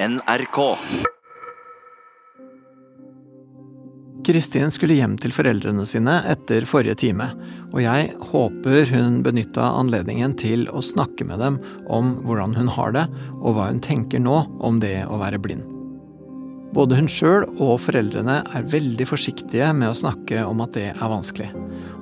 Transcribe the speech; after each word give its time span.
NRK. 0.00 0.76
Kristin 4.26 4.70
skulle 4.70 4.94
hjem 4.94 5.16
til 5.18 5.32
foreldrene 5.34 5.82
sine 5.90 6.20
etter 6.30 6.62
forrige 6.70 6.94
time, 7.00 7.26
og 7.72 7.80
jeg 7.82 8.12
håper 8.30 8.92
hun 8.92 9.16
benytta 9.26 9.72
anledningen 9.80 10.36
til 10.38 10.68
å 10.70 10.84
snakke 10.86 11.26
med 11.26 11.42
dem 11.42 11.56
om 11.90 12.12
hvordan 12.22 12.54
hun 12.54 12.70
har 12.76 12.94
det, 12.94 13.02
og 13.40 13.56
hva 13.56 13.64
hun 13.72 13.80
tenker 13.82 14.22
nå 14.22 14.36
om 14.68 14.78
det 14.78 15.00
å 15.10 15.18
være 15.18 15.40
blind. 15.42 15.64
Både 16.76 17.00
hun 17.00 17.10
sjøl 17.10 17.48
og 17.56 17.80
foreldrene 17.82 18.36
er 18.54 18.68
veldig 18.70 19.08
forsiktige 19.08 19.72
med 19.74 19.90
å 19.90 19.96
snakke 19.98 20.44
om 20.46 20.62
at 20.62 20.76
det 20.78 20.92
er 20.92 21.10
vanskelig, 21.10 21.48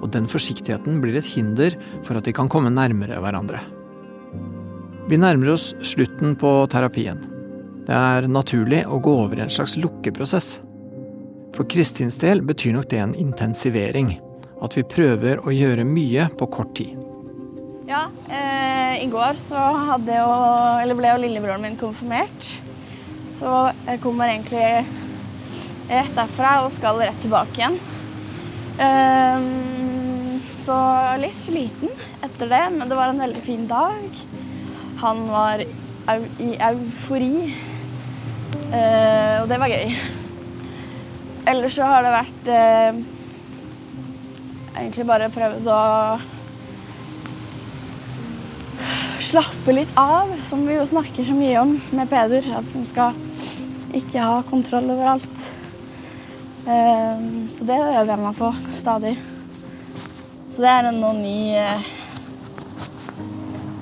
og 0.02 0.10
den 0.12 0.28
forsiktigheten 0.28 1.00
blir 1.00 1.16
et 1.16 1.30
hinder 1.32 1.78
for 2.02 2.20
at 2.20 2.28
de 2.28 2.36
kan 2.36 2.52
komme 2.52 2.74
nærmere 2.74 3.22
hverandre. 3.24 3.62
Vi 5.08 5.16
nærmer 5.22 5.54
oss 5.54 5.70
slutten 5.86 6.36
på 6.36 6.52
terapien. 6.68 7.24
Det 7.86 7.94
er 7.94 8.26
naturlig 8.26 8.82
å 8.90 8.98
gå 8.98 9.12
over 9.24 9.38
i 9.38 9.44
en 9.44 9.52
slags 9.52 9.76
lukkeprosess. 9.78 10.56
For 11.54 11.68
Kristins 11.70 12.18
del 12.18 12.42
betyr 12.44 12.74
nok 12.74 12.88
det 12.90 12.98
en 12.98 13.14
intensivering. 13.14 14.16
At 14.64 14.74
vi 14.74 14.82
prøver 14.88 15.38
å 15.44 15.52
gjøre 15.54 15.84
mye 15.86 16.26
på 16.38 16.48
kort 16.50 16.74
tid. 16.78 16.96
Ja, 17.86 18.08
eh, 18.26 19.04
i 19.04 19.06
går 19.06 19.38
så 19.38 19.60
hadde 19.92 20.16
jo, 20.18 20.30
eller 20.82 20.98
ble 20.98 21.12
jo 21.12 21.20
lillebroren 21.22 21.62
min 21.62 21.78
konfirmert. 21.78 22.50
Så 23.30 23.52
jeg 23.86 24.02
kommer 24.02 24.32
egentlig 24.32 24.82
rett 25.86 26.16
derfra 26.16 26.64
og 26.64 26.74
skal 26.74 26.98
rett 26.98 27.22
tilbake 27.22 27.54
igjen. 27.60 27.78
Eh, 28.82 29.46
så 30.56 30.76
litt 31.22 31.38
sliten 31.38 31.94
etter 32.26 32.50
det, 32.50 32.64
men 32.74 32.90
det 32.90 32.98
var 32.98 33.14
en 33.14 33.22
veldig 33.22 33.44
fin 33.44 33.68
dag. 33.70 34.24
Han 35.04 35.26
var 35.30 35.62
i 35.62 36.50
eufori, 36.62 37.46
eh, 38.72 39.42
og 39.42 39.50
det 39.50 39.60
var 39.62 39.72
gøy. 39.72 39.92
Ellers 41.46 41.76
så 41.78 41.86
har 41.86 42.02
det 42.02 42.14
vært 42.14 42.48
eh, 42.50 43.02
egentlig 44.76 45.06
bare 45.06 45.30
prøvd 45.34 45.68
å 45.70 45.82
slappe 49.26 49.74
litt 49.74 49.92
av, 49.98 50.32
som 50.44 50.64
vi 50.66 50.76
jo 50.76 50.86
snakker 50.86 51.24
så 51.26 51.36
mye 51.36 51.60
om 51.62 51.76
med 51.96 52.10
Peder. 52.10 52.50
At 52.58 52.68
de 52.74 52.82
skal 52.88 53.16
ikke 53.96 54.24
ha 54.24 54.42
kontroll 54.48 54.90
over 54.92 55.14
alt. 55.14 55.44
Eh, 56.66 57.24
så 57.52 57.68
det 57.68 57.78
øver 57.78 58.12
jeg 58.12 58.22
meg 58.24 58.38
på 58.40 58.52
stadig. 58.74 59.14
Så 60.50 60.64
det 60.64 60.72
er 60.72 60.88
en 60.88 61.00
noe 61.02 61.14
ny, 61.14 61.54
eh, 61.54 61.88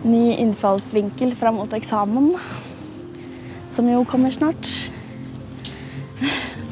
ny 0.05 0.25
innfallsvinkel 0.43 1.35
fram 1.39 1.61
mot 1.63 1.73
eksamen, 1.73 2.35
som 3.75 3.89
jo 3.91 4.05
kommer 4.07 4.31
snart. 4.31 4.69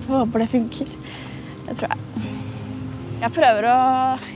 Så 0.07 0.13
håper 0.13 0.39
det 0.39 0.47
funker. 0.47 0.87
Det 1.67 1.75
tror 1.75 1.91
jeg. 1.91 1.99
Jeg 3.23 3.35
prøver 3.35 3.67
å 3.71 3.79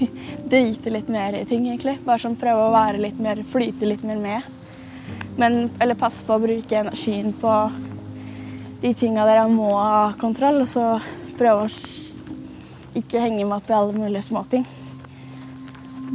drite 0.52 0.92
litt 0.94 1.10
mer 1.10 1.36
i 1.38 1.44
ting, 1.46 1.66
egentlig. 1.68 1.98
Bare 2.06 2.22
sånn 2.22 2.38
prøve 2.38 2.66
å 2.66 2.74
være 2.74 3.02
litt 3.02 3.20
mer, 3.22 3.42
flyte 3.46 3.86
litt 3.86 4.02
mer 4.06 4.18
med. 4.18 4.48
Men, 5.38 5.66
eller 5.78 5.98
passe 6.00 6.26
på 6.26 6.34
å 6.34 6.42
bruke 6.42 6.80
energien 6.80 7.34
på 7.38 7.52
de 8.82 8.92
tinga 8.98 9.26
der 9.28 9.42
jeg 9.42 9.54
må 9.54 9.70
ha 9.76 10.08
kontroll, 10.18 10.62
og 10.64 10.70
så 10.70 10.86
prøve 11.38 11.66
å 11.66 12.96
ikke 12.96 13.20
henge 13.20 13.44
meg 13.44 13.60
opp 13.60 13.70
i 13.70 13.76
alle 13.76 13.94
mulige 13.94 14.24
småting. 14.26 14.66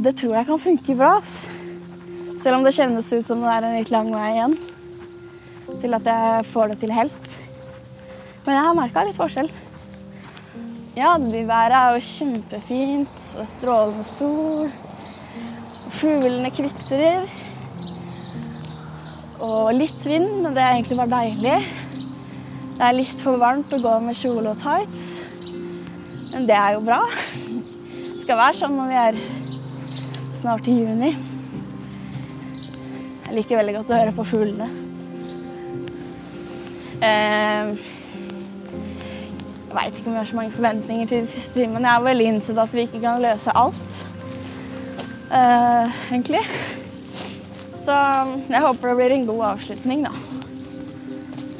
Det 0.02 0.16
tror 0.18 0.36
jeg 0.36 0.48
kan 0.50 0.60
funke 0.60 0.98
bra. 0.98 1.14
ass. 1.16 1.48
Selv 2.42 2.58
om 2.58 2.66
det 2.66 2.74
kjennes 2.76 3.08
ut 3.12 3.24
som 3.24 3.40
det 3.40 3.56
er 3.56 3.68
en 3.68 3.78
litt 3.78 3.92
lang 3.94 4.12
vei 4.12 4.28
igjen 4.34 4.58
til 5.80 5.96
at 5.96 6.08
jeg 6.08 6.46
får 6.50 6.72
det 6.72 6.78
til 6.82 6.92
helt. 6.92 7.36
Men 8.44 8.56
jeg 8.56 8.64
har 8.66 8.76
merka 8.76 9.04
litt 9.06 9.18
forskjell. 9.18 9.50
Ja, 10.96 11.16
været 11.16 11.72
er 11.78 11.94
jo 11.94 12.00
kjempefint. 12.04 13.36
og 13.38 13.46
strålende 13.48 14.04
sol. 14.04 14.70
Fuglene 15.88 16.50
kvitrer. 16.50 17.24
Og 19.40 19.72
litt 19.74 20.04
vind, 20.04 20.42
men 20.42 20.54
det 20.54 20.62
er 20.62 20.76
egentlig 20.76 20.98
bare 20.98 21.22
deilig. 21.22 21.56
Det 22.76 22.88
er 22.88 22.96
litt 22.96 23.20
for 23.20 23.38
varmt 23.38 23.72
å 23.74 23.80
gå 23.82 23.94
med 24.02 24.16
kjole 24.16 24.52
og 24.52 24.58
tights, 24.58 25.24
men 26.32 26.46
det 26.48 26.56
er 26.56 26.76
jo 26.76 26.80
bra. 26.86 27.00
Det 27.06 28.22
skal 28.24 28.38
være 28.40 28.56
sånn 28.58 28.78
når 28.78 28.88
vi 28.90 29.00
er 29.02 29.18
snart 30.32 30.70
i 30.70 30.76
juni. 30.78 31.12
Jeg 33.26 33.36
liker 33.36 33.60
veldig 33.60 33.76
godt 33.76 33.92
å 33.92 34.00
høre 34.00 34.14
på 34.16 34.26
fuglene. 34.32 34.91
Eh, 37.02 37.70
jeg 39.66 39.74
veit 39.74 39.96
ikke 39.96 40.06
om 40.06 40.14
vi 40.14 40.20
har 40.20 40.28
så 40.28 40.36
mange 40.38 40.54
forventninger 40.54 41.08
til 41.10 41.24
de 41.24 41.30
siste 41.30 41.56
timene. 41.58 41.82
Jeg 41.88 41.96
har 41.96 42.04
vel 42.04 42.22
innsett 42.22 42.60
at 42.62 42.76
vi 42.76 42.84
ikke 42.86 43.00
kan 43.02 43.22
løse 43.22 43.54
alt, 43.58 43.96
eh, 45.32 45.96
egentlig. 46.12 46.44
Så 47.82 47.96
jeg 48.50 48.62
håper 48.62 48.88
det 48.88 48.96
blir 49.00 49.16
en 49.16 49.26
god 49.26 49.44
avslutning, 49.50 50.06
da. 50.06 50.12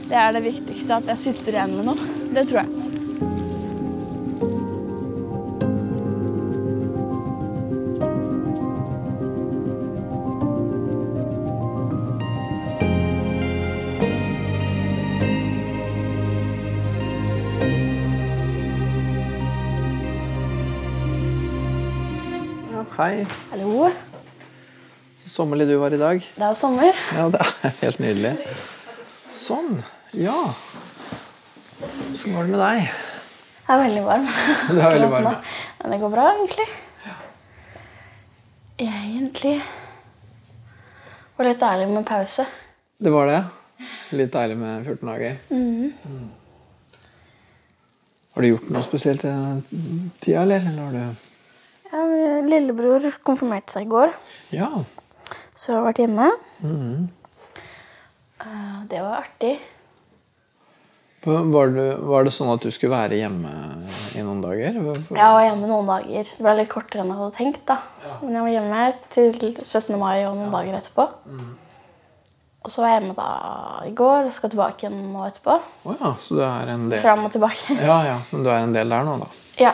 Det 0.07 0.21
er 0.21 0.33
det 0.33 0.45
viktigste, 0.45 1.01
at 1.01 1.11
jeg 1.11 1.19
sitter 1.19 1.57
igjen 1.57 1.77
med 1.77 1.91
noe. 1.91 2.11
Det 2.35 2.47
tror 2.49 2.63
jeg. 2.63 2.82
Hei. 22.97 23.25
Hallo. 23.51 23.89
Så 25.23 25.31
sommerlig 25.33 25.67
du 25.71 25.77
var 25.81 25.95
i 25.95 26.01
dag. 26.01 26.19
Det 26.37 26.45
er 26.45 26.57
sommer. 26.59 26.99
Ja, 27.17 27.29
det 27.33 27.41
er 27.41 27.73
helt 27.81 28.03
nydelig. 28.03 28.33
Sånn. 29.33 29.79
Ja. 30.19 30.37
Åssen 32.11 32.37
går 32.37 32.51
det 32.51 32.53
med 32.53 32.61
deg? 32.61 32.83
Jeg 33.63 33.73
er 33.73 33.83
veldig 33.87 34.05
varm. 34.05 34.29
Du 34.69 34.77
er 34.77 34.97
veldig 34.97 35.09
varm. 35.15 35.31
Men 35.81 35.95
det 35.95 36.01
går 36.03 36.15
bra, 36.19 36.27
egentlig. 36.35 36.69
Egentlig 38.83 39.57
var 41.39 41.49
litt 41.49 41.65
deilig 41.65 41.91
med 41.95 42.07
pause. 42.13 42.49
Det 43.03 43.17
var 43.17 43.31
det? 43.31 43.41
Litt 44.21 44.37
deilig 44.37 44.61
med 44.61 44.85
14 44.85 45.13
dager. 45.15 45.41
Mm. 45.49 46.31
Har 48.33 48.45
du 48.45 48.53
gjort 48.53 48.73
noe 48.73 48.85
spesielt 48.85 49.25
i 49.25 49.37
tida, 50.21 50.43
eller? 50.45 50.61
eller 50.61 50.83
har 50.91 50.93
du 50.99 51.32
Ja, 51.93 52.03
lillebror 52.49 53.05
konfirmerte 53.27 53.75
seg 53.75 53.85
i 53.87 53.91
går, 53.93 54.13
Ja. 54.55 54.69
så 55.55 55.73
jeg 55.73 55.77
har 55.77 55.85
vært 55.93 56.01
hjemme. 56.07 56.31
Mhm. 56.63 57.09
Eh, 58.41 58.79
Det 58.89 59.01
var 59.01 59.21
artig. 59.23 59.59
Var, 61.25 61.69
det, 61.71 61.85
var 62.03 62.25
det 62.27 62.33
sånn 62.35 62.51
at 62.53 62.65
du 62.65 62.71
skulle 62.75 62.97
være 62.97 63.15
hjemme 63.21 63.51
i 64.19 64.23
noen 64.27 64.41
dager? 64.43 64.75
Jeg 64.75 65.13
var 65.15 65.45
hjemme 65.45 65.69
noen 65.71 65.87
dager. 65.87 66.25
Det 66.27 66.43
ble 66.43 66.55
litt 66.59 66.69
kortere 66.73 67.05
enn 67.05 67.13
jeg 67.13 67.21
hadde 67.21 67.37
tenkt. 67.37 67.63
da. 67.67 67.77
Men 68.25 68.35
jeg 68.35 68.43
var 68.43 68.51
hjemme 68.57 68.95
til 69.15 69.55
17. 69.63 69.99
mai 70.01 70.25
og 70.27 70.35
noen 70.41 70.51
dager 70.51 70.81
etterpå. 70.81 71.07
Og 72.65 72.71
så 72.71 72.83
var 72.83 72.89
jeg 72.91 73.03
hjemme 73.03 73.15
da 73.15 73.29
i 73.87 73.95
går 73.95 74.27
og 74.27 74.33
skal 74.35 74.51
tilbake 74.51 74.83
igjen 74.83 74.99
nå 75.13 75.23
etterpå. 75.29 75.61
Oh, 75.87 75.95
ja, 76.01 76.11
så 76.27 76.35
du 76.35 76.43
er 76.43 76.75
en 76.75 76.89
del 76.91 77.01
Fram 77.03 77.25
og 77.25 77.33
tilbake. 77.37 77.79
Ja, 77.79 78.03
ja, 78.11 78.19
men 78.33 78.43
du 78.43 78.51
er 78.51 78.59
en 78.67 78.73
del 78.75 78.89
der 78.97 79.05
nå, 79.07 79.17
da. 79.23 79.31
Ja. 79.63 79.73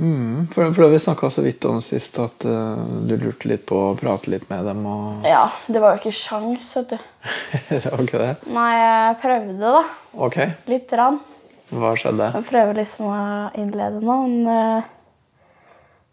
Mm, 0.00 0.46
for, 0.54 0.70
for 0.72 0.88
Vi 0.88 0.98
snakka 0.98 1.28
så 1.30 1.42
vidt 1.44 1.64
om 1.68 1.82
sist 1.84 2.16
at 2.22 2.44
uh, 2.48 2.78
du 3.04 3.16
lurte 3.20 3.48
litt 3.50 3.66
på 3.68 3.76
å 3.90 3.96
prate 3.98 4.30
litt 4.32 4.46
med 4.48 4.64
dem. 4.64 4.80
og 4.88 5.26
ja. 5.28 5.42
Det 5.68 5.82
var 5.82 5.92
jo 5.96 6.00
ikke 6.00 6.16
sjans, 6.16 6.70
vet 6.78 6.94
du. 6.94 7.02
Det 7.68 7.82
var 7.84 8.04
ikke 8.06 8.22
det? 8.22 8.30
Nei, 8.54 8.70
jeg 8.78 9.18
prøvde, 9.26 9.74
da. 9.76 9.82
Ok, 10.26 10.38
Litt 10.72 10.94
rann. 10.96 11.20
hva 11.68 11.92
skjedde? 12.00 12.30
Jeg 12.38 12.48
prøver 12.48 12.80
liksom 12.80 13.10
å 13.12 13.18
innlede 13.60 14.00
nå, 14.00 14.16
men 14.24 14.48
uh, 14.48 14.88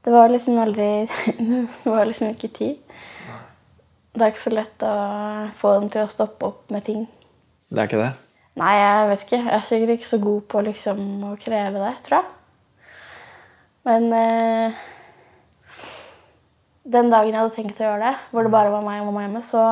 det 0.03 0.13
var 0.13 0.29
liksom 0.35 0.59
aldri 0.61 0.89
Det 1.83 1.87
var 1.87 2.05
liksom 2.11 2.35
ikke 2.35 2.51
tid. 2.59 2.77
Det 4.17 4.25
er 4.25 4.33
ikke 4.33 4.47
så 4.49 4.55
lett 4.57 4.83
å 4.83 4.93
få 5.55 5.77
dem 5.77 5.91
til 5.93 6.03
å 6.03 6.11
stoppe 6.11 6.47
opp 6.49 6.71
med 6.73 6.83
ting. 6.87 7.05
Det 7.69 7.83
er 7.83 7.89
ikke 7.89 8.03
det? 8.03 8.13
Nei, 8.57 8.73
jeg 8.81 9.09
vet 9.11 9.23
ikke. 9.27 9.39
Jeg 9.45 9.53
er 9.59 9.67
sikkert 9.69 9.95
ikke 9.95 10.09
så 10.09 10.19
god 10.23 10.45
på 10.49 10.63
liksom 10.65 11.01
å 11.27 11.35
kreve 11.39 11.77
det, 11.83 11.91
tror 12.07 12.19
jeg. 12.19 12.33
Men 13.87 14.09
eh, 14.13 14.71
den 16.87 17.11
dagen 17.11 17.31
jeg 17.31 17.39
hadde 17.39 17.55
tenkt 17.55 17.79
å 17.79 17.87
gjøre 17.87 18.09
det, 18.09 18.15
hvor 18.31 18.47
det 18.47 18.51
bare 18.53 18.71
var 18.73 18.83
meg 18.83 19.01
og 19.01 19.09
mamma 19.09 19.25
hjemme, 19.25 19.43
så 19.45 19.63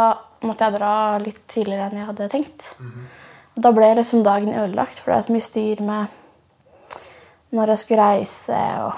måtte 0.46 0.68
jeg 0.68 0.78
dra 0.78 0.94
litt 1.24 1.42
tidligere 1.52 1.90
enn 1.90 2.00
jeg 2.02 2.10
hadde 2.10 2.30
tenkt. 2.32 2.70
Og 3.56 3.64
da 3.64 3.72
ble 3.76 3.90
liksom 4.00 4.24
dagen 4.26 4.56
ødelagt, 4.56 5.00
for 5.00 5.12
det 5.12 5.18
er 5.20 5.28
så 5.28 5.36
mye 5.36 5.46
styr 5.48 5.84
med 5.84 6.22
når 7.56 7.72
jeg 7.72 7.84
skulle 7.84 8.08
reise 8.10 8.58
og 8.84 8.94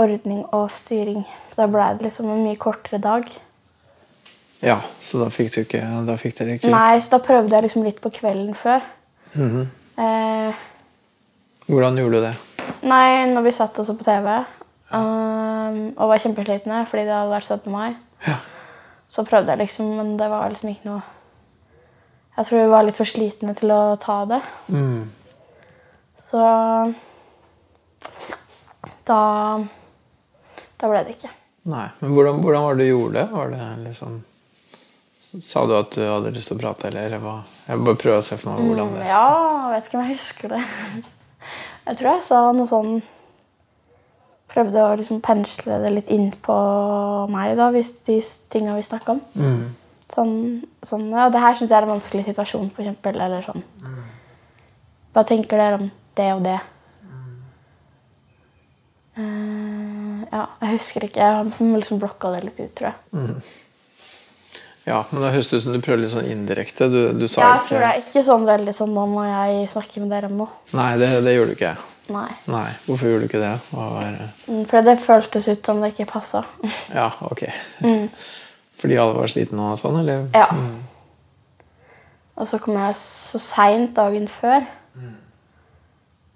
ordning 0.00 0.42
og 0.56 0.70
styring. 0.74 1.22
Så 1.50 1.62
da 1.62 1.68
ble 1.70 1.86
det 1.98 2.08
liksom 2.08 2.30
en 2.32 2.42
mye 2.46 2.58
kortere 2.58 2.98
dag. 3.02 3.26
Ja, 4.64 4.78
så 5.00 5.22
da 5.22 5.30
fikk, 5.32 5.54
du 5.54 5.60
ikke, 5.62 5.80
da 6.04 6.16
fikk 6.20 6.34
dere 6.38 6.58
ikke 6.58 6.70
Nei, 6.72 6.98
så 7.00 7.14
da 7.14 7.20
prøvde 7.24 7.54
jeg 7.54 7.64
liksom 7.64 7.84
litt 7.86 8.00
på 8.04 8.12
kvelden 8.12 8.54
før. 8.58 8.84
Mhm. 9.34 9.62
eh, 9.96 10.66
Hvordan 11.70 11.96
gjorde 12.00 12.18
du 12.18 12.24
det? 12.26 12.34
Nei, 12.82 13.26
når 13.32 13.42
vi 13.46 13.52
satt 13.56 13.78
også 13.82 13.94
på 13.98 14.04
TV 14.06 14.28
um, 14.92 15.80
og 15.96 16.08
var 16.10 16.18
kjempeslitne 16.22 16.82
fordi 16.90 17.04
det 17.08 17.14
hadde 17.16 17.32
vært 17.34 17.48
17. 17.48 17.70
mai, 17.72 17.94
Ja. 18.26 18.36
så 19.10 19.24
prøvde 19.26 19.52
jeg 19.54 19.58
liksom, 19.64 19.94
men 19.96 20.16
det 20.20 20.28
var 20.30 20.48
liksom 20.52 20.70
ikke 20.74 20.90
noe 20.90 21.02
Jeg 22.36 22.46
tror 22.46 22.60
vi 22.62 22.70
var 22.72 22.84
litt 22.86 22.96
for 22.96 23.04
slitne 23.10 23.54
til 23.58 23.70
å 23.74 23.96
ta 24.00 24.24
det. 24.24 24.38
Mm. 24.72 25.08
Så 26.20 26.40
da 29.08 29.20
Da 30.80 30.88
ble 30.88 31.02
det 31.04 31.16
ikke. 31.18 31.30
Nei, 31.70 31.86
men 32.00 32.14
hvordan, 32.16 32.38
hvordan 32.40 32.62
var 32.64 32.78
det 32.78 32.86
du 32.86 32.90
gjorde 32.94 33.14
det? 33.18 33.26
Var 33.34 33.50
det 33.52 33.64
liksom 33.90 34.20
Sa 35.44 35.62
du 35.68 35.76
at 35.76 35.92
du 35.94 36.00
hadde 36.02 36.32
lyst 36.34 36.48
til 36.50 36.56
å 36.56 36.60
prate, 36.62 36.88
eller 36.90 37.20
hva? 37.22 37.36
Jeg 37.68 37.78
bare 37.86 37.98
prøver 38.00 38.18
å 38.18 38.24
se 38.26 38.38
for 38.40 38.50
meg 38.56 38.64
hvordan 38.66 38.88
Mm, 38.88 38.96
det 38.98 39.10
Ja, 39.12 39.26
jeg 39.68 39.74
vet 39.76 39.84
ikke 39.90 39.98
om 39.98 40.06
jeg 40.06 40.16
husker 40.16 40.48
det. 40.56 40.62
Jeg 41.86 41.98
tror 41.98 42.10
jeg 42.12 42.26
sa 42.26 42.40
noe 42.52 42.68
sånn 42.70 43.00
Prøvde 44.50 44.82
å 44.82 44.96
liksom 44.98 45.20
pensle 45.22 45.76
det 45.78 45.92
litt 45.94 46.08
inn 46.10 46.32
på 46.42 46.54
meg, 47.30 47.52
da, 47.54 47.68
hvis 47.70 47.92
de 48.08 48.16
tinga 48.50 48.74
vi 48.74 48.82
snakka 48.82 49.14
om. 49.14 49.20
mm. 49.38 49.60
Sånn, 50.10 50.32
sånn 50.82 51.04
Ja, 51.14 51.28
det 51.30 51.38
her 51.38 51.54
syns 51.54 51.70
jeg 51.70 51.78
er 51.78 51.86
en 51.86 51.92
vanskelig 51.92 52.24
situasjon, 52.26 52.70
for 52.74 52.82
eksempel. 52.82 53.20
Eller 53.22 53.44
sånn. 53.46 53.62
Hva 55.14 55.22
tenker 55.26 55.60
dere 55.60 55.78
om 55.78 55.86
det 56.18 56.26
og 56.34 56.42
det? 56.48 56.58
Eh, 59.20 60.20
ja, 60.32 60.44
jeg 60.62 60.72
husker 60.74 61.06
ikke. 61.06 61.20
Jeg 61.22 61.36
har 61.36 61.78
liksom 61.78 62.00
blokka 62.02 62.32
det 62.34 62.44
litt 62.48 62.60
ut, 62.62 62.74
tror 62.78 62.90
jeg. 62.90 63.42
Ja, 64.86 65.02
men 65.10 65.22
det 65.22 65.32
høres 65.34 65.52
ut 65.52 65.62
som 65.62 65.74
du 65.76 65.80
prøver 65.84 66.00
litt 66.02 66.12
sånn 66.14 66.28
indirekte. 66.30 66.88
Du, 66.90 67.00
du 67.12 67.26
sa 67.28 67.42
Ja, 67.42 67.48
jeg 67.58 67.66
tror 67.68 67.82
det 67.84 67.88
er 67.90 68.02
ikke 68.02 68.22
sånn 68.26 68.46
veldig 68.48 68.74
sånn 68.74 68.94
nå 68.96 69.06
må 69.12 69.24
jeg 69.28 69.68
snakke 69.70 70.02
med 70.02 70.12
dere 70.14 70.30
om 70.30 70.38
noe. 70.40 70.54
Nei, 70.76 70.90
det, 71.00 71.10
det 71.26 71.34
gjorde 71.36 71.52
du 71.52 71.58
ikke. 71.58 71.74
Nei. 72.10 72.28
Nei, 72.50 72.66
Hvorfor 72.88 73.06
gjorde 73.10 73.26
du 73.26 73.30
ikke 73.30 73.42
det? 73.42 73.52
Var 73.70 74.06
Mm, 74.50 74.64
det 74.88 74.96
føltes 74.98 75.48
ut 75.52 75.66
som 75.66 75.82
det 75.84 75.92
ikke 75.94 76.08
passa. 76.10 76.44
Ja, 76.96 77.10
ok. 77.28 77.44
Fordi 78.80 78.96
alle 78.96 79.14
var 79.18 79.30
slitne 79.30 79.68
og 79.70 79.78
sånn, 79.78 80.00
eller? 80.00 80.24
Ja. 80.34 80.48
Og 82.40 82.48
så 82.48 82.58
kom 82.58 82.78
jeg 82.80 82.96
så 82.96 83.38
seint 83.42 83.92
dagen 83.98 84.26
før. 84.32 84.64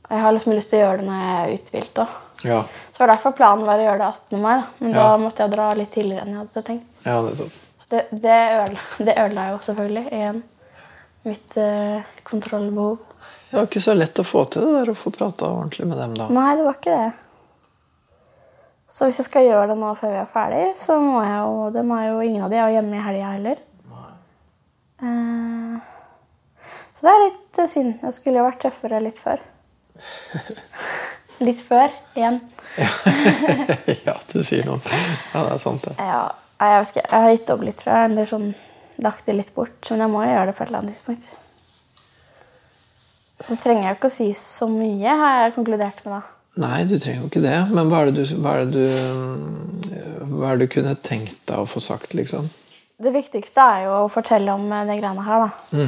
Og 0.04 0.12
jeg 0.12 0.20
har 0.20 0.34
liksom 0.36 0.52
lyst 0.52 0.68
til 0.70 0.82
å 0.82 0.84
gjøre 0.84 1.00
det 1.00 1.08
når 1.08 1.22
jeg 1.24 1.34
er 1.40 1.54
uthvilt 1.56 2.00
òg. 2.04 2.16
Ja, 2.44 2.58
Så 2.92 3.00
var 3.00 3.14
derfor 3.14 3.32
planen 3.32 3.64
var 3.64 3.80
å 3.80 3.86
gjøre 3.86 4.02
det 4.02 4.08
18. 4.12 4.42
mai, 4.42 4.56
da. 4.60 4.64
men 4.84 4.92
da 4.92 5.04
måtte 5.16 5.46
jeg 5.46 5.54
dra 5.54 5.70
litt 5.78 5.94
tidligere 5.94 6.26
enn 6.26 6.34
jeg 6.34 6.42
hadde 6.42 6.62
tenkt. 6.66 6.90
ja 7.06 7.14
nettopp. 7.24 7.62
Det, 7.94 8.06
det, 8.10 8.38
ødela, 8.58 8.84
det 9.06 9.14
ødela 9.22 9.48
jo 9.52 9.58
selvfølgelig 9.62 10.04
igjen 10.10 10.42
mitt 11.24 11.56
eh, 11.56 12.00
kontrollbehov. 12.26 12.96
Det 13.50 13.56
var 13.56 13.68
ikke 13.68 13.80
så 13.80 13.94
lett 13.94 14.18
å 14.18 14.24
få 14.26 14.44
til 14.50 14.66
det 14.66 14.72
der 14.80 14.90
å 14.92 14.96
få 14.98 15.12
prata 15.14 15.46
ordentlig 15.48 15.86
med 15.88 16.00
dem 16.00 16.16
da. 16.18 16.26
Nei, 16.34 16.50
det 16.58 16.66
var 16.66 16.76
ikke 16.80 16.96
det. 16.98 17.12
Så 18.90 19.08
hvis 19.08 19.20
jeg 19.22 19.28
skal 19.28 19.46
gjøre 19.46 19.70
det 19.72 19.78
nå 19.80 19.94
før 19.98 20.12
vi 20.12 20.20
er 20.20 20.28
ferdig, 20.28 20.64
så 20.78 20.98
må 21.02 21.22
jeg 21.24 21.38
jo 21.40 21.70
Det 21.74 21.84
må 21.86 21.96
jeg 22.02 22.10
jo 22.12 22.20
ingen 22.28 22.44
av 22.44 22.52
de 22.52 22.58
er 22.60 22.68
jo 22.68 22.76
hjemme 22.76 22.98
i 22.98 23.06
helga 23.06 23.32
heller. 23.38 23.62
Eh, 25.04 25.78
så 26.92 27.06
det 27.06 27.14
er 27.14 27.24
litt 27.24 27.58
eh, 27.62 27.70
synd. 27.70 27.96
Jeg 28.04 28.18
skulle 28.18 28.42
jo 28.42 28.46
vært 28.50 28.62
tøffere 28.66 29.00
litt 29.02 29.22
før. 29.22 29.42
litt 31.46 31.64
før 31.64 31.94
igjen. 32.18 32.42
ja, 34.08 34.18
du 34.30 34.40
sier 34.44 34.66
noe. 34.68 34.80
Ja, 35.32 35.46
det 35.46 35.50
er 35.56 35.62
sant, 35.62 35.88
det. 35.88 35.96
Ja, 35.98 36.24
nei, 36.64 36.72
jeg, 36.72 36.86
ikke, 36.88 37.02
jeg 37.04 37.24
har 37.24 37.34
gitt 37.34 37.50
opp 37.54 37.64
litt, 37.68 37.80
tror 37.80 37.94
jeg. 37.94 38.10
Eller 38.10 38.28
sånn 38.30 38.50
lagt 39.04 39.26
det 39.26 39.36
litt 39.36 39.54
bort. 39.54 39.90
Men 39.90 40.04
jeg 40.04 40.12
må 40.12 40.22
jo 40.24 40.30
gjøre 40.32 40.46
det 40.50 40.56
på 40.56 40.64
et 40.64 40.70
eller 40.70 40.80
annet 40.80 40.94
tidspunkt. 40.96 41.30
Så 43.44 43.58
trenger 43.60 43.82
jeg 43.82 43.92
jo 43.92 43.98
ikke 43.98 44.10
å 44.12 44.14
si 44.14 44.28
så 44.38 44.68
mye, 44.70 45.16
har 45.20 45.38
jeg 45.42 45.54
konkludert 45.58 46.04
med 46.06 46.16
da. 46.16 46.20
Nei, 46.64 46.84
du 46.86 46.94
trenger 47.02 47.24
jo 47.24 47.30
ikke 47.32 47.42
det. 47.44 47.56
Men 47.74 47.90
hva 47.90 48.02
er 48.02 48.10
det 48.10 48.14
du, 48.22 48.34
hva 48.40 48.52
er 48.56 48.68
det 48.70 48.84
du, 48.84 49.94
hva 50.34 50.52
er 50.52 50.60
det 50.60 50.68
du 50.68 50.74
kunne 50.76 50.94
tenkt 51.04 51.40
deg 51.50 51.64
å 51.64 51.68
få 51.68 51.82
sagt, 51.82 52.14
liksom? 52.14 52.46
Det 53.02 53.10
viktigste 53.10 53.64
er 53.74 53.88
jo 53.88 53.96
å 54.04 54.12
fortelle 54.12 54.54
om 54.54 54.68
eh, 54.70 54.84
de 54.86 54.98
greiene 55.00 55.24
her, 55.26 55.48
da. 55.48 55.80